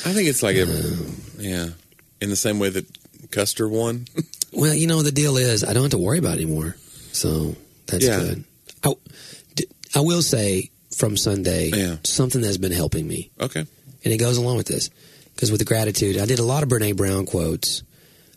[0.06, 1.68] I think it's like a um, yeah,
[2.22, 2.86] in the same way that
[3.32, 4.06] Custer won.
[4.52, 6.76] Well, you know, the deal is I don't have to worry about it anymore.
[7.12, 7.56] So
[7.86, 8.18] that's Yeah.
[8.20, 8.44] good.
[9.96, 11.98] I will say from Sunday, Yeah.
[12.04, 13.66] something that's been helping me, okay.
[14.04, 14.90] and it goes along with this.
[15.36, 17.82] Because with the gratitude, I did a lot of Brene Brown quotes.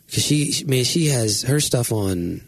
[0.07, 2.41] Because she, man, she has her stuff on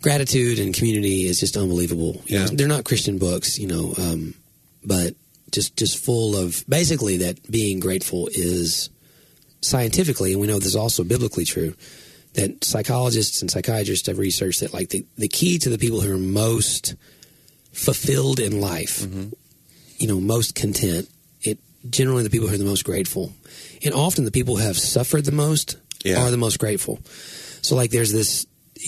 [0.00, 2.22] gratitude and community is just unbelievable.
[2.26, 2.50] You know, Yeah.
[2.52, 4.34] they're not Christian books, you know, um,
[4.84, 5.14] but
[5.50, 8.90] just just full of basically that being grateful is
[9.60, 11.74] scientifically, and we know this is also biblically true,
[12.34, 16.12] that psychologists and psychiatrists have researched that like the, the key to the people who
[16.12, 16.94] are most
[17.72, 19.28] fulfilled in life, Mm-hmm.
[19.98, 21.08] you know, most content,
[21.42, 21.58] it
[21.88, 23.32] generally the people who are the most grateful.
[23.84, 26.22] And often the people who have suffered the most Yeah.
[26.22, 26.98] are the most grateful.
[27.62, 28.46] So like there's this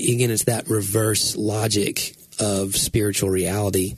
[0.08, 3.94] again it's that reverse logic of spiritual reality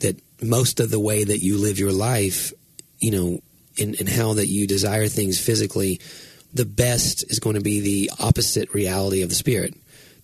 [0.00, 2.52] that most of the way that you live your life,
[2.98, 3.40] you know,
[3.80, 6.00] and, and how that you desire things physically,
[6.52, 9.74] the best is going to be the opposite reality of the spirit.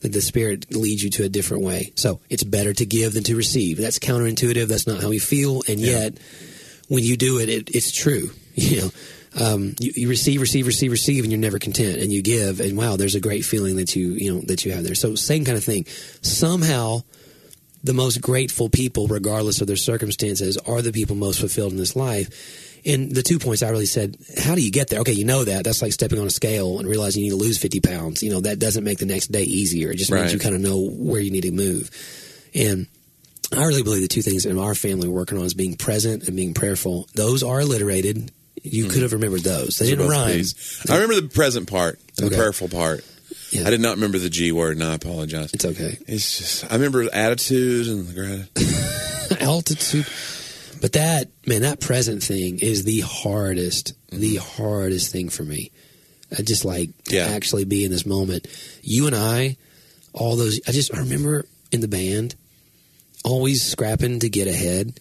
[0.00, 1.92] That the spirit leads you to a different way.
[1.94, 3.78] So it's better to give than to receive.
[3.78, 4.66] That's counterintuitive.
[4.66, 5.62] That's not how we feel.
[5.66, 5.92] And Yeah.
[6.02, 6.18] yet,
[6.88, 8.30] when you do it, it it's true.
[8.56, 8.90] You know,
[9.36, 12.00] um, you, you receive, receive, receive, receive, and you're never content.
[12.00, 14.70] And you give, and wow, there's a great feeling that you you know that you
[14.72, 14.94] have there.
[14.94, 15.86] So same kind of thing.
[16.22, 17.02] Somehow,
[17.82, 21.96] the most grateful people, regardless of their circumstances, are the people most fulfilled in this
[21.96, 22.28] life.
[22.86, 25.00] And the two points I really said, how do you get there?
[25.00, 25.64] Okay, you know that.
[25.64, 28.22] That's like stepping on a scale and realizing you need to lose 50 pounds.
[28.22, 29.90] You know, that doesn't make the next day easier.
[29.90, 30.20] It just Right.
[30.20, 31.90] means you kind of know where you need to move.
[32.54, 32.86] And
[33.52, 36.24] I really believe the two things in our family we're working on is being present
[36.26, 37.08] and being prayerful.
[37.14, 38.30] Those are alliterated.
[38.62, 38.92] You mm-hmm.
[38.92, 39.78] could have remembered those.
[39.78, 40.42] They didn't rhyme.
[40.90, 42.36] I remember the present part, the Okay.
[42.36, 43.04] prayerful part.
[43.50, 43.66] Yeah.
[43.66, 45.52] I did not remember the G word, and I apologize.
[45.54, 45.98] It's okay.
[46.06, 49.40] It's just I remember attitude and the gratitude.
[49.40, 50.06] altitude.
[50.84, 55.70] But that man, that present thing is the hardest, the hardest thing for me.
[56.38, 57.28] I just like to Yeah.
[57.28, 58.46] actually be in this moment.
[58.82, 59.56] You and I,
[60.12, 60.60] all those.
[60.68, 62.34] I just I remember in the band,
[63.24, 65.00] always scrapping to get ahead,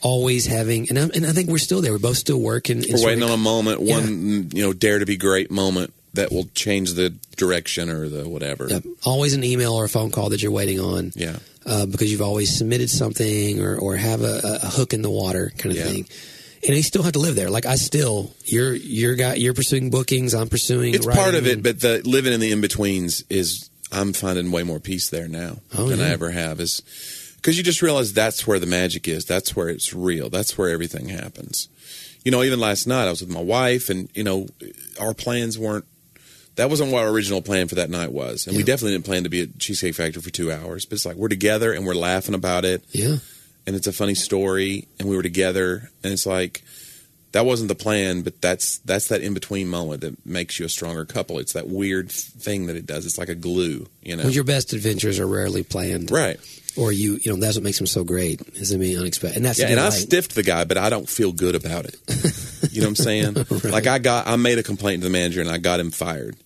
[0.00, 1.92] always having, and I, and I think we're still there.
[1.92, 2.84] We're both still working.
[2.90, 6.48] We're waiting on a moment, one you know, dare to be great moment that will
[6.56, 8.66] change the direction or the whatever.
[8.68, 8.84] Yep.
[9.04, 11.12] Always an email or a phone call that you're waiting on.
[11.14, 11.38] Yeah.
[11.66, 15.52] Uh, because you've always submitted something or, or have a, a hook in the water
[15.58, 15.84] kind of Yeah.
[15.84, 16.06] thing.
[16.66, 17.48] And you still have to live there.
[17.48, 20.34] Like I still, you're you're got you're pursuing bookings.
[20.34, 20.94] I'm pursuing.
[20.94, 24.62] It's part of it, but the living in the in betweens is I'm finding way
[24.62, 26.60] more peace there now Oh, than I ever have.
[26.60, 26.82] Is
[27.36, 29.24] because you just realize that's where the magic is.
[29.24, 30.28] That's where it's real.
[30.28, 31.68] That's where everything happens.
[32.26, 34.46] You know, even last night I was with my wife, and you know,
[35.00, 35.86] our plans weren't.
[36.60, 39.22] That wasn't what our original plan for that night was, and we definitely didn't plan
[39.24, 40.84] to be at Cheesecake Factory for two hours.
[40.84, 43.16] But it's like we're together and we're laughing about it, yeah,
[43.66, 46.62] and it's a funny story, and we were together, and it's like
[47.32, 50.68] that wasn't the plan, but that's that's that in between moment that makes you a
[50.68, 51.38] stronger couple.
[51.38, 53.06] It's that weird thing that it does.
[53.06, 54.24] It's like a glue, you know.
[54.24, 56.38] well, your best adventures are rarely planned, right?
[56.76, 59.36] or you you know that's what makes them so great is them being unexpected.
[59.36, 61.96] And that's Yeah, and I stiffed the guy, but I don't feel good about it.
[62.70, 63.46] You know what I'm saying?
[63.70, 66.36] Like I got, I made a complaint to the manager, and I got him fired.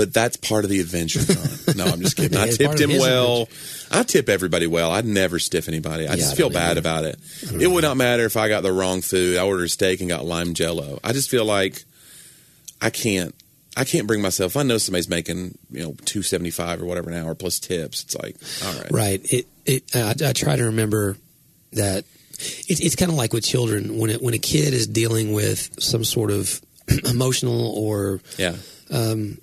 [0.00, 1.20] But that's part of the adventure.
[1.20, 1.46] John.
[1.76, 2.38] No, I'm just kidding.
[2.38, 3.48] I tipped him well.
[3.90, 4.90] I tip everybody well.
[4.92, 6.06] I'd never stiff anybody.
[6.06, 6.80] I Yeah, just I feel bad either.
[6.80, 7.18] about it.
[7.60, 9.36] It would not matter if I got the wrong food.
[9.36, 10.98] I ordered a steak and got lime jello.
[11.04, 11.84] I just feel like
[12.80, 13.34] I can't.
[13.76, 14.56] I can't bring myself.
[14.56, 18.02] I know somebody's making you know two seventy five or whatever an hour plus tips.
[18.04, 19.20] It's like all right, Right.
[19.32, 19.46] It.
[19.66, 19.84] It.
[19.94, 21.16] I, I try to remember
[21.74, 22.04] that.
[22.32, 25.80] It's it's kind of like with children when it when a kid is dealing with
[25.80, 26.60] some sort of
[27.04, 28.56] emotional or yeah,
[28.90, 29.36] um,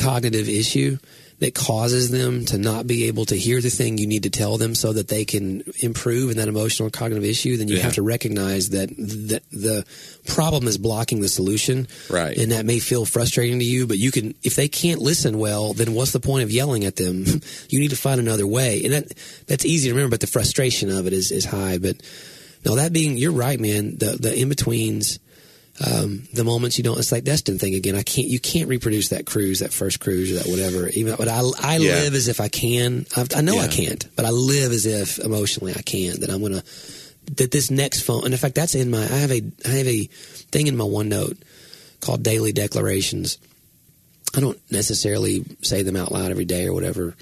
[0.00, 0.98] cognitive issue
[1.40, 4.58] that causes them to not be able to hear the thing you need to tell
[4.58, 7.82] them so that they can improve in that emotional cognitive issue, then you Yeah.
[7.84, 9.84] have to recognize that the, the
[10.26, 11.88] problem is blocking the solution.
[12.10, 12.36] Right.
[12.36, 15.72] And that may feel frustrating to you, but you can, if they can't listen well,
[15.72, 17.24] then what's the point of yelling at them?
[17.70, 18.84] you need to find another way.
[18.84, 19.06] And that,
[19.46, 21.78] that's easy to remember, but the frustration of it is, is high.
[21.78, 22.02] But
[22.66, 23.96] no, that being, you're right, man.
[23.96, 25.18] The, the in betweens,
[25.86, 27.94] um, the moments you don't, it's like Destin thing again.
[27.96, 30.88] I can't, you can't reproduce that cruise, that first cruise or that whatever.
[30.88, 31.94] Even, but I, I Yeah.
[31.94, 33.06] live as if I can.
[33.16, 36.20] I, I know I can't, but I live as if emotionally I can.
[36.20, 36.62] That I'm gonna,
[37.36, 39.02] that this next phone, and in fact, that's in my.
[39.02, 40.04] I have a, I have a
[40.50, 41.38] thing in my OneNote
[42.00, 43.38] called daily declarations.
[44.36, 47.16] I don't necessarily say them out loud every day or whatever,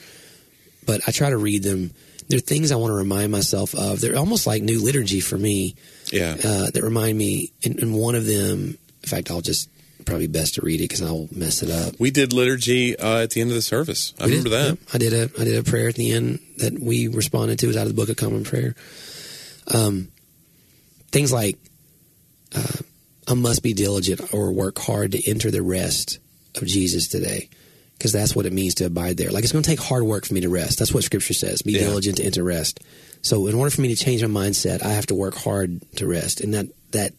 [0.85, 1.93] but I try to read them.
[2.29, 4.01] They're things I want to remind myself of.
[4.01, 5.77] They're almost like new liturgy for me
[6.13, 6.37] yeah.
[6.43, 7.53] uh, that remind me.
[7.65, 9.69] And, and one of them, in fact, I'll just
[10.05, 11.95] probably best to read it because I'll mess it up.
[11.99, 14.15] We did liturgy uh, at the end of the service.
[14.19, 14.69] I We remember did, that.
[14.69, 14.79] yep.
[14.95, 17.67] I did a I did a prayer at the end that we responded to.
[17.67, 18.75] It was out of the Book of Common Prayer.
[19.67, 20.09] Um,
[21.11, 21.59] things like
[22.55, 22.63] uh,
[23.27, 26.19] I must be diligent or work hard to enter the rest
[26.57, 27.51] of Jesus today,
[27.99, 29.31] because that's what it means to abide there.
[29.31, 30.79] Like it's going to take hard work for me to rest.
[30.79, 31.63] That's what Scripture says.
[31.63, 31.81] Be Yeah.
[31.81, 32.81] diligent to enter rest.
[33.23, 36.07] So in order for me to change my mindset, I have to work hard to
[36.07, 37.13] rest, and that that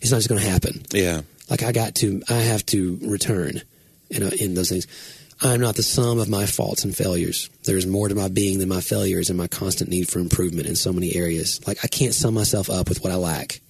[0.00, 1.20] it's not just going to happen Yeah.
[1.50, 3.62] like I got to, I have to return
[4.10, 4.86] in, uh, in those things.
[5.42, 7.50] I'm not the sum of my faults and failures.
[7.64, 10.76] There's more to my being than my failures and my constant need for improvement in
[10.76, 11.60] so many areas.
[11.66, 13.60] Like I can't sum myself up with what I lack.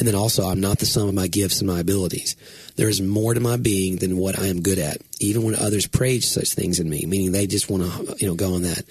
[0.00, 2.34] And then also, I'm not the sum of my gifts and my abilities.
[2.76, 5.86] There is more to my being than what I am good at, even when others
[5.86, 8.82] praise such things in me, meaning they just want to, you know, go on that.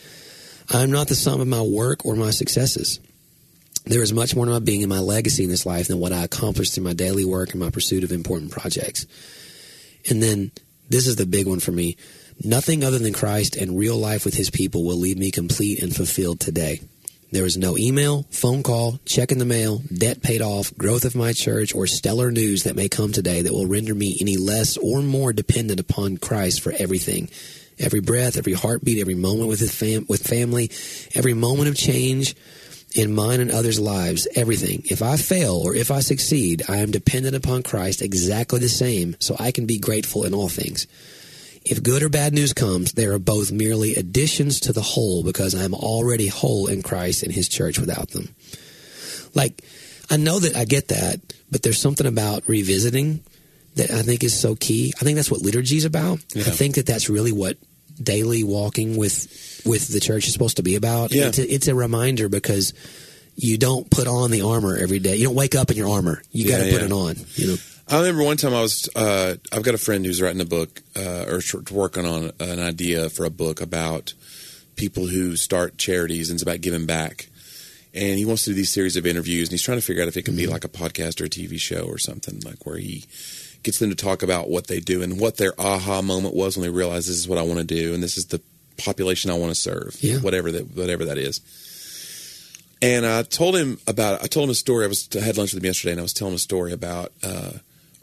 [0.69, 2.99] I'm not the sum of my work or my successes.
[3.85, 6.13] There is much more to my being and my legacy in this life than what
[6.13, 9.07] I accomplished through my daily work and my pursuit of important projects.
[10.07, 10.51] And then
[10.89, 11.97] this is the big one for me.
[12.43, 15.95] Nothing other than Christ and real life with his people will leave me complete and
[15.95, 16.81] fulfilled today.
[17.31, 21.15] There is no email, phone call, check in the mail, debt paid off, growth of
[21.15, 24.77] my church, or stellar news that may come today that will render me any less
[24.77, 27.29] or more dependent upon Christ for everything.
[27.77, 30.71] Every breath, every heartbeat, every moment with fam- with family,
[31.13, 32.35] every moment of change
[32.95, 34.81] in mine and others' lives, everything.
[34.85, 39.15] If I fail or if I succeed, I am dependent upon Christ exactly the same,
[39.19, 40.87] so I can be grateful in all things.
[41.65, 45.55] If good or bad news comes, they are both merely additions to the whole because
[45.55, 48.33] I am already whole in Christ and his church without them.
[49.35, 49.63] Like,
[50.09, 51.19] I know that I get that,
[51.51, 53.23] but there's something about revisiting
[53.75, 54.93] that I think is so key.
[54.99, 56.19] I think that's what liturgy is about.
[56.33, 56.43] Yeah.
[56.47, 57.57] I think that that's really what
[58.01, 61.11] daily walking with with the church is supposed to be about.
[61.11, 61.27] Yeah.
[61.27, 62.73] It's, a, it's a reminder because
[63.35, 65.15] you don't put on the armor every day.
[65.15, 66.21] You don't wake up in your armor.
[66.31, 66.85] You got to put yeah.
[66.85, 67.15] it on.
[67.35, 67.55] You know.
[67.89, 70.81] I remember one time I was, uh, I've got a friend who's writing a book
[70.95, 74.13] uh, or working on an idea for a book about
[74.75, 77.29] people who start charities and it's about giving back.
[77.93, 80.07] And he wants to do these series of interviews and he's trying to figure out
[80.07, 82.77] if it can be like a podcast or a TV show or something like where
[82.77, 83.05] he
[83.63, 86.61] gets them to talk about what they do and what their aha moment was when
[86.63, 88.39] they realized this is what I want to do and this is the
[88.77, 90.17] population I want to serve, Yeah.
[90.19, 91.41] whatever that whatever that is.
[92.81, 94.85] And I told him about I told him a story.
[94.85, 96.71] I was I had lunch with him yesterday, and I was telling him a story
[96.71, 97.51] about uh,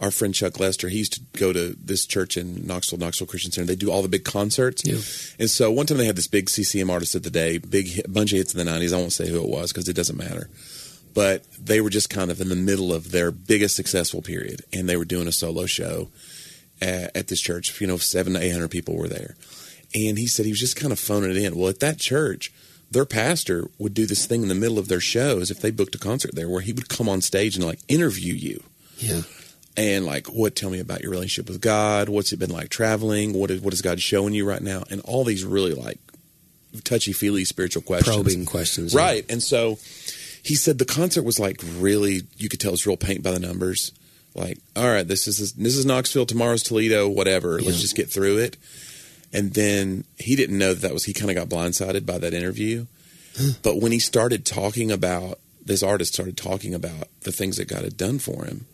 [0.01, 0.89] our friend Chuck Lester.
[0.89, 3.67] He used to go to this church in Knoxville, Knoxville Christian Center.
[3.67, 4.85] They do all the big concerts.
[4.85, 4.99] Yeah.
[5.39, 8.13] And so one time they had this big CCM artist of the day, big hit,
[8.13, 8.93] bunch of hits in the '90s.
[8.93, 10.49] I won't say who it was because it doesn't matter.
[11.15, 14.87] But they were just kind of in the middle of their biggest successful period, and
[14.87, 16.09] they were doing a solo show
[16.81, 17.81] at, at this church.
[17.81, 19.35] You know, seven to eight hundred people were there,
[19.95, 21.57] and he said he was just kind of phoning it in.
[21.57, 22.53] Well, at that church,
[22.91, 25.95] their pastor would do this thing in the middle of their shows if they booked
[25.95, 28.63] a concert there, where he would come on stage and like interview you
[28.99, 29.23] Yeah.
[29.77, 32.09] And like what tell me about your relationship with God.
[32.09, 33.33] What's it been like traveling?
[33.33, 34.85] What is, what is God showing you right now?
[34.91, 35.99] And all these really like
[36.85, 38.17] touchy feely spiritual questions.
[38.17, 38.95] Probing questions.
[38.95, 39.25] right.
[39.31, 39.79] And so
[40.43, 43.41] he said the concert was like really you could tell it's real paint by the
[43.41, 43.93] numbers.
[44.35, 47.59] Like all right this is this is Knoxville tomorrow's Toledo whatever.
[47.59, 47.67] Yeah.
[47.67, 48.57] let's just get through it.
[49.33, 52.33] And then he didn't know that that was he kind of got blindsided by that
[52.33, 52.87] interview.
[53.63, 57.83] But when he started talking about this artist started talking about the things that God
[57.83, 58.67] had done for him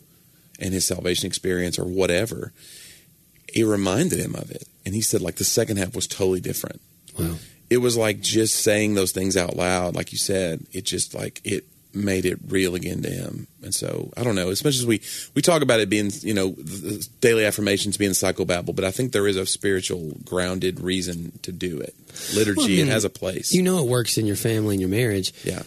[0.59, 2.53] and his salvation experience or whatever,
[3.53, 4.67] it reminded him of it.
[4.85, 6.81] And he said, like, the second half was totally different.
[7.17, 7.35] Wow.
[7.69, 11.41] It was like just saying those things out loud, like you said, it just like
[11.43, 13.47] it made it real again to him.
[13.63, 15.01] And so I don't know, as much as we
[15.35, 16.55] we talk about it being, you know,
[17.21, 21.79] daily affirmations being psychobabble, but I think there is a spiritual grounded reason to do
[21.79, 21.95] it.
[22.35, 23.53] Liturgy, Well, I mean, it has a place.
[23.53, 25.33] You know it works in your family and your marriage.
[25.43, 25.63] yeah.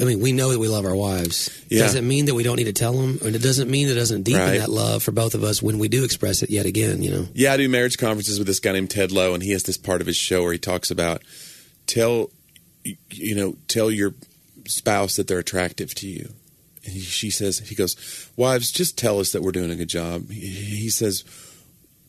[0.00, 1.50] I mean, we know that we love our wives.
[1.68, 1.82] Yeah.
[1.82, 3.18] Does it mean that we don't need to tell them?
[3.24, 4.58] And it doesn't mean that it doesn't deepen Right.
[4.58, 7.28] that love for both of us when we do express it yet again, you know?
[7.32, 9.76] Yeah, I do marriage conferences with this guy named Ted Lowe, and he has this
[9.76, 11.22] part of his show where he talks about
[11.86, 12.30] tell
[13.12, 14.14] you know tell your
[14.66, 16.30] spouse that they're attractive to you.
[16.84, 19.88] And he, she says he goes, wives, just tell us that we're doing a good
[19.88, 20.30] job.
[20.30, 21.24] He, he says.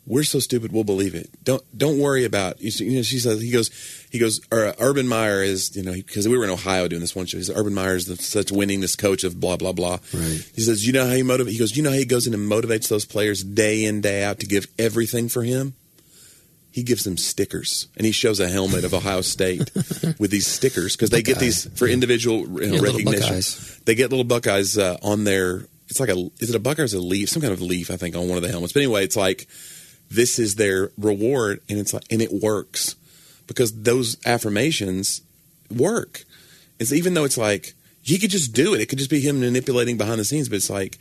[0.08, 1.32] We're so stupid, we'll believe it.
[1.44, 2.62] Don't don't worry about.
[2.62, 3.72] You know, she says he goes
[4.16, 4.40] he goes.
[4.50, 7.38] Uh, Urban Meyer is you know because we were in Ohio doing this one show.
[7.38, 10.00] He says Urban Meyer is the, such winningest coach of blah blah blah.
[10.14, 10.50] Right.
[10.56, 11.50] He says, you know how he motivates?
[11.50, 14.24] He goes, you know how he goes in and motivates those players day in day
[14.24, 15.74] out to give everything for him.
[16.72, 19.70] He gives them stickers, and he shows a helmet of Ohio State
[20.20, 23.82] with these stickers because they get these for individual you know, Yeah, recognition.
[23.86, 25.68] They get little Buckeyes uh, on their.
[25.90, 26.30] It's like a.
[26.40, 27.30] Is it a Buckeye or a leaf?
[27.30, 28.72] Some kind of leaf, I think, on one of the helmets.
[28.72, 29.48] But anyway, it's like
[30.10, 32.96] this is their reward, and it's like, and it works
[33.48, 35.22] because those affirmations
[35.76, 36.24] work.
[36.80, 38.82] It's even though it's like he could just do it.
[38.82, 40.98] It could just be him manipulating behind the scenes, but it's like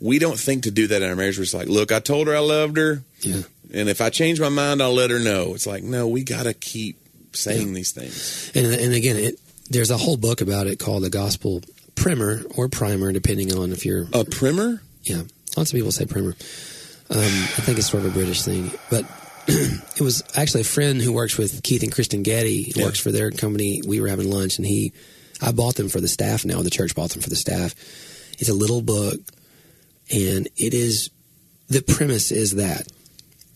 [0.00, 1.38] we don't think to do that in our marriage.
[1.38, 3.42] We're just like, look, I told her I loved her, Yeah.
[3.72, 5.54] and if I change my mind, I'll let her know.
[5.54, 6.98] It's like, no, we got to keep
[7.32, 8.50] saying these things.
[8.54, 11.62] And, and again, it, there's a whole book about it called the Gospel
[11.94, 14.06] Primer or Primer, depending on if you're.
[14.12, 14.82] A primer?
[15.04, 15.22] Yeah,
[15.56, 16.34] lots of people say primer.
[17.10, 19.04] Um, I think it's sort of a British thing, but
[19.48, 22.72] it was actually a friend who works with Keith and Kristen Getty.
[22.74, 22.84] Yeah.
[22.84, 23.82] Works for their company.
[23.86, 24.92] We were having lunch, and he,
[25.42, 26.44] I bought them for the staff.
[26.44, 27.74] Now the church bought them for the staff.
[28.38, 29.20] It's a little book,
[30.10, 31.10] and it is
[31.68, 32.86] the premise is that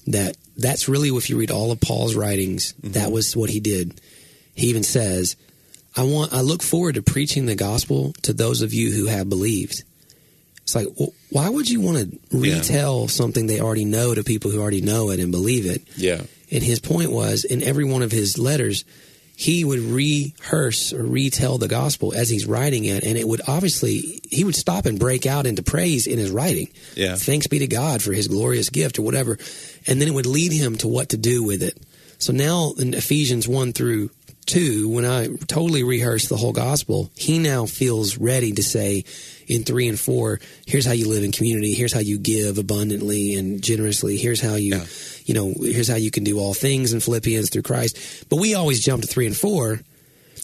[0.07, 2.93] that that's really if you read all of Paul's writings, mm-hmm.
[2.93, 4.01] that was what he did.
[4.55, 5.37] He even says,
[5.97, 9.29] "I want I look forward to preaching the gospel to those of you who have
[9.29, 9.85] believed."
[10.69, 14.51] It's like, well, why would you want to retell something they already know to people
[14.51, 15.83] who already know it and believe it?
[15.97, 16.21] Yeah.
[16.51, 18.85] And his point was, in every one of his letters,
[19.35, 24.21] he would rehearse or retell the gospel as he's writing it, and it would obviously
[24.29, 26.69] he would stop and break out into praise in his writing.
[26.95, 27.15] Yeah.
[27.15, 29.39] Thanks be to God for His glorious gift or whatever,
[29.87, 31.79] and then it would lead him to what to do with it.
[32.19, 34.11] So now in Ephesians one through
[34.45, 39.05] two, when I totally rehearse the whole gospel, he now feels ready to say
[39.49, 43.35] in three and four, here's how you live in community, here's how you give abundantly
[43.35, 44.87] and generously, here's how you Yeah.
[45.27, 47.97] you know, here's how you can do all things in Philippians through Christ.
[48.29, 49.81] But we always jump to three and four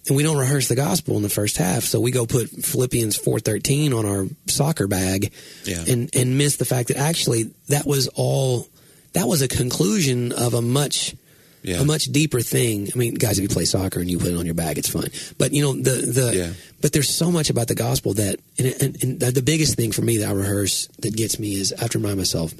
[0.06, 1.84] and we don't rehearse the gospel in the first half.
[1.84, 5.32] So we go put Philippians four thirteen on our soccer bag
[5.64, 5.84] Yeah.
[5.88, 8.68] and, and miss the fact that actually that was all
[9.14, 11.14] that was a conclusion of a much
[11.62, 11.80] Yeah.
[11.80, 12.90] a much deeper thing.
[12.94, 14.90] I mean, guys, if you play soccer and you put it on your bag, it's
[14.90, 15.08] fine.
[15.38, 16.50] But you know, the the Yeah.
[16.84, 20.02] But there's so much about the gospel that, and, and, and the biggest thing for
[20.02, 22.52] me that I rehearse that gets me is I have to remind myself.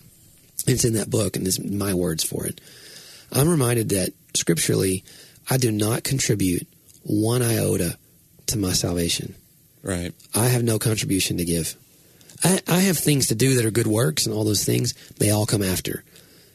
[0.66, 2.58] It's in that book, and it's my words for it.
[3.30, 5.04] I'm reminded that scripturally,
[5.50, 6.66] I do not contribute
[7.02, 7.98] one iota
[8.46, 9.34] to my salvation.
[9.82, 10.14] Right.
[10.34, 11.76] I have no contribution to give.
[12.42, 14.94] I, I have things to do that are good works and all those things.
[15.18, 16.02] They all come after.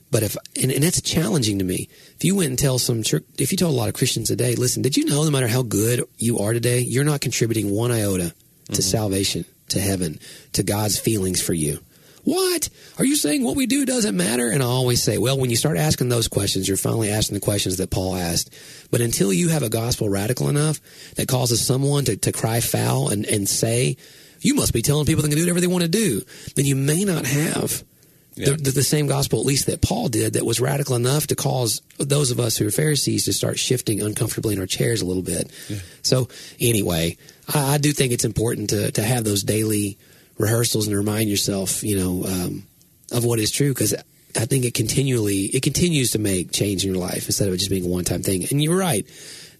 [0.09, 1.87] But if and, and that's challenging to me.
[2.19, 4.55] If you went and tell some church, if you told a lot of Christians today,
[4.55, 7.91] listen, did you know no matter how good you are today, you're not contributing one
[7.91, 8.33] iota
[8.65, 8.81] to mm-hmm.
[8.81, 10.19] salvation, to heaven,
[10.51, 11.79] to God's feelings for you.
[12.25, 12.69] What?
[12.97, 14.51] Are you saying what we do doesn't matter?
[14.51, 17.41] And I always say, well, when you start asking those questions, you're finally asking the
[17.41, 18.53] questions that Paul asked.
[18.91, 20.81] But until you have a gospel radical enough
[21.15, 23.95] that causes someone to, to cry foul and, and say,
[24.41, 26.21] you must be telling people they can do whatever they want to do,
[26.55, 27.83] then you may not have
[28.39, 28.55] Yeah.
[28.55, 31.81] the, the, same gospel, at least that Paul did, that was radical enough to cause
[31.97, 35.23] those of us who are Pharisees to start shifting uncomfortably in our chairs a little
[35.23, 35.51] bit.
[36.03, 36.29] So,
[36.59, 37.17] anyway,
[37.53, 39.97] I, I do think it's important to, to have those daily
[40.37, 42.63] rehearsals and remind yourself, you know, um,
[43.11, 43.93] of what is true because
[44.35, 47.57] I think it continually it continues to make change in your life instead of it
[47.57, 48.45] just being a one time thing.
[48.49, 49.05] And you're right.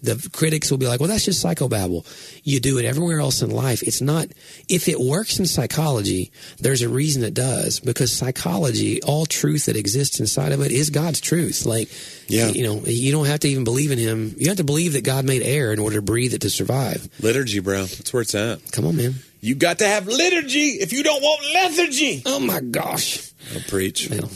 [0.01, 2.05] The critics will be like, "Well, that's just psychobabble."
[2.43, 3.83] You do it everywhere else in life.
[3.83, 4.27] It's not.
[4.69, 9.75] If it works in psychology, there's a reason it does because psychology, all truth that
[9.75, 11.65] exists inside of it, is God's truth.
[11.65, 11.89] Like,
[12.27, 12.47] Yeah.
[12.49, 14.35] you know, you don't have to even believe in Him.
[14.37, 17.09] You have to believe that God made air in order to breathe it to survive.
[17.19, 17.85] Liturgy, bro.
[17.85, 18.71] That's where it's at.
[18.71, 19.15] Come on, man.
[19.41, 22.21] You got to have liturgy if you don't want lethargy.
[22.25, 23.31] Oh my gosh.
[23.53, 24.09] I'll preach.
[24.09, 24.29] Now,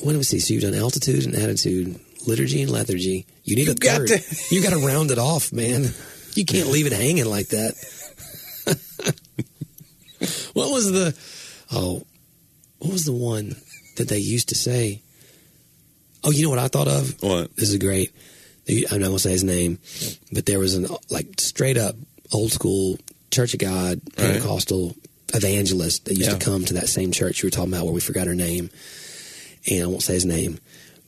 [0.00, 0.38] what do we see?
[0.40, 3.26] So you've done altitude and attitude, liturgy and lethargy.
[3.44, 4.08] You need You a got third.
[4.08, 5.86] to- you got to round it off, man.
[6.34, 7.74] You can't leave it hanging like that.
[10.52, 11.16] what was the?
[11.72, 12.02] Oh,
[12.78, 13.56] what was the one
[13.96, 15.02] that they used to say?
[16.24, 17.22] Oh, you know what I thought of?
[17.22, 17.54] What?
[17.56, 18.12] This is great.
[18.68, 19.78] I'm not gonna say his name,
[20.32, 21.94] but there was an like straight up
[22.32, 22.98] old school
[23.30, 24.32] Church of God Right.
[24.32, 24.96] Pentecostal
[25.34, 26.38] evangelist that used Yeah.
[26.38, 28.70] to come to that same church you were talking about where we forgot her name,
[29.70, 30.58] and I won't say his name,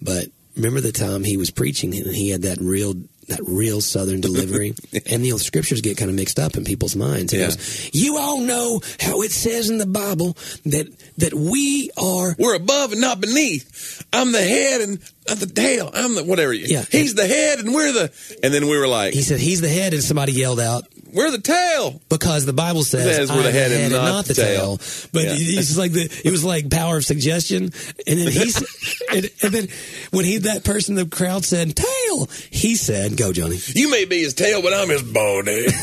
[0.01, 0.29] but
[0.59, 2.95] remember the time he was preaching and he had that real
[3.29, 4.73] that real southern delivery,
[5.07, 7.31] and the scriptures get kind of mixed up in people's minds.
[7.33, 7.49] He Yeah.
[7.49, 10.35] goes, "You all know how it says in the Bible
[10.65, 10.87] that
[11.19, 14.03] that we are." We're above and not beneath.
[14.15, 14.99] I'm the head and
[15.29, 15.91] I'm the tail.
[15.93, 16.55] I'm the whatever.
[16.55, 16.85] Yeah.
[16.91, 18.11] He's the head and we're the.
[18.43, 20.85] And then we were like, He said he's the head, and somebody yelled out,
[21.19, 22.01] we're the tail.
[22.09, 24.77] because the Bible says, Says we're the "I'm head and not the the tail.
[24.79, 25.09] tail.
[25.13, 25.35] But Yeah.
[25.37, 27.65] it's like the it was like power of suggestion,
[28.07, 28.57] and then he's
[29.13, 29.69] and, and then
[30.13, 34.05] when he that person in the crowd said tail, he said, "Go, Johnny." You may
[34.05, 35.67] be his tail, but I'm his body.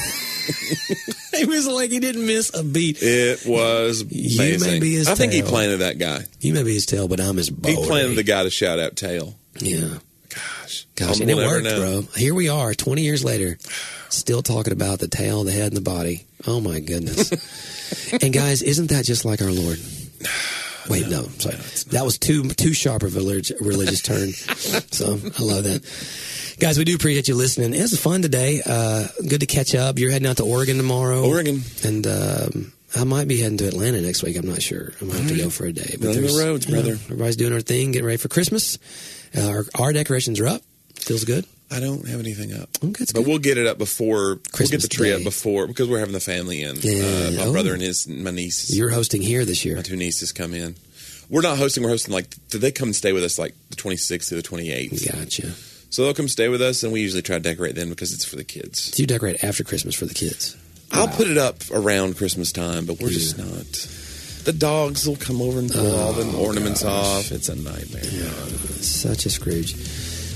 [1.37, 2.99] It was like he didn't miss a beat.
[3.01, 6.19] it was You may be his I think he planted that guy.
[6.39, 7.75] You may be his tail, but I'm his body.
[7.75, 9.35] He planted the guy to shout out tail.
[9.59, 9.97] yeah.
[10.35, 11.79] Gosh, Gosh, and it worked, know.
[11.79, 12.01] bro.
[12.15, 13.57] Here we are, 20 years later,
[14.09, 16.25] still talking about the tail, the head, and the body.
[16.47, 18.11] Oh, my goodness.
[18.21, 19.79] and, guys, isn't that just like our Lord?
[20.89, 21.55] Wait, no, sorry.
[21.91, 24.29] that was too too sharp of a religious turn.
[24.91, 25.81] so I love that.
[26.59, 27.73] Guys, we do appreciate you listening.
[27.73, 28.61] It was fun today.
[28.63, 29.97] Uh, good to catch up.
[29.97, 31.27] You're heading out to Oregon tomorrow.
[31.27, 31.61] Oregon.
[31.83, 34.37] And um, I might be heading to Atlanta next week.
[34.37, 34.93] I'm not sure.
[35.01, 35.95] I might have to go for a day.
[35.99, 36.93] Run the there's- roads, you know, brother.
[37.05, 38.77] everybody's doing our thing, getting ready for Christmas.
[39.37, 40.61] Uh, our, our decorations are up.
[40.95, 41.45] Feels good.
[41.71, 42.69] I don't have anything up.
[42.83, 43.27] Okay, but good.
[43.27, 45.15] we'll get it up before we'll get the tree Day.
[45.15, 46.75] up before because we're having the family in.
[46.81, 47.03] Yeah.
[47.03, 47.51] Uh, my Oh.
[47.51, 49.75] brother and his my niece, You're hosting here this year.
[49.75, 50.75] my two nieces come in.
[51.29, 51.81] We're not hosting.
[51.83, 54.43] We're hosting like did they come and stay with us like the 26th to the
[54.43, 55.11] 28th?
[55.11, 55.51] Gotcha.
[55.89, 58.25] So they'll come stay with us, and we usually try to decorate then because it's
[58.25, 58.91] for the kids.
[58.91, 60.55] Do you decorate after Christmas for the kids?
[60.91, 63.65] I'll put it up around Christmas time, but we're just not.
[64.45, 66.91] The dogs will come over and pull all the Oh, ornaments gosh.
[67.25, 67.31] off.
[67.31, 68.03] It's a nightmare.
[68.81, 69.75] Such a Scrooge.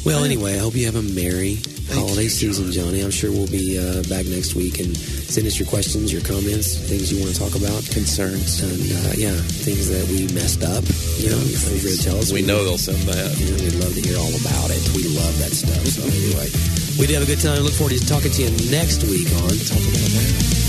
[0.06, 1.60] Well, anyway, I hope you have a merry
[1.92, 3.02] holiday you, season, Johnny.
[3.02, 6.74] I'm sure we'll be uh, back next week and send us your questions, your comments,
[6.90, 10.82] things you want to talk about, concerns, and uh, yeah, things that we messed up.
[11.20, 12.32] You know, you're free to tell us.
[12.32, 13.38] We, we know they'll send that.
[13.38, 14.82] You know, we'd love to hear all about it.
[14.96, 15.84] We love that stuff.
[15.86, 16.48] So anyway,
[16.98, 17.62] we did have a good time.
[17.62, 20.69] Look forward to talking to you next week on Talk About That.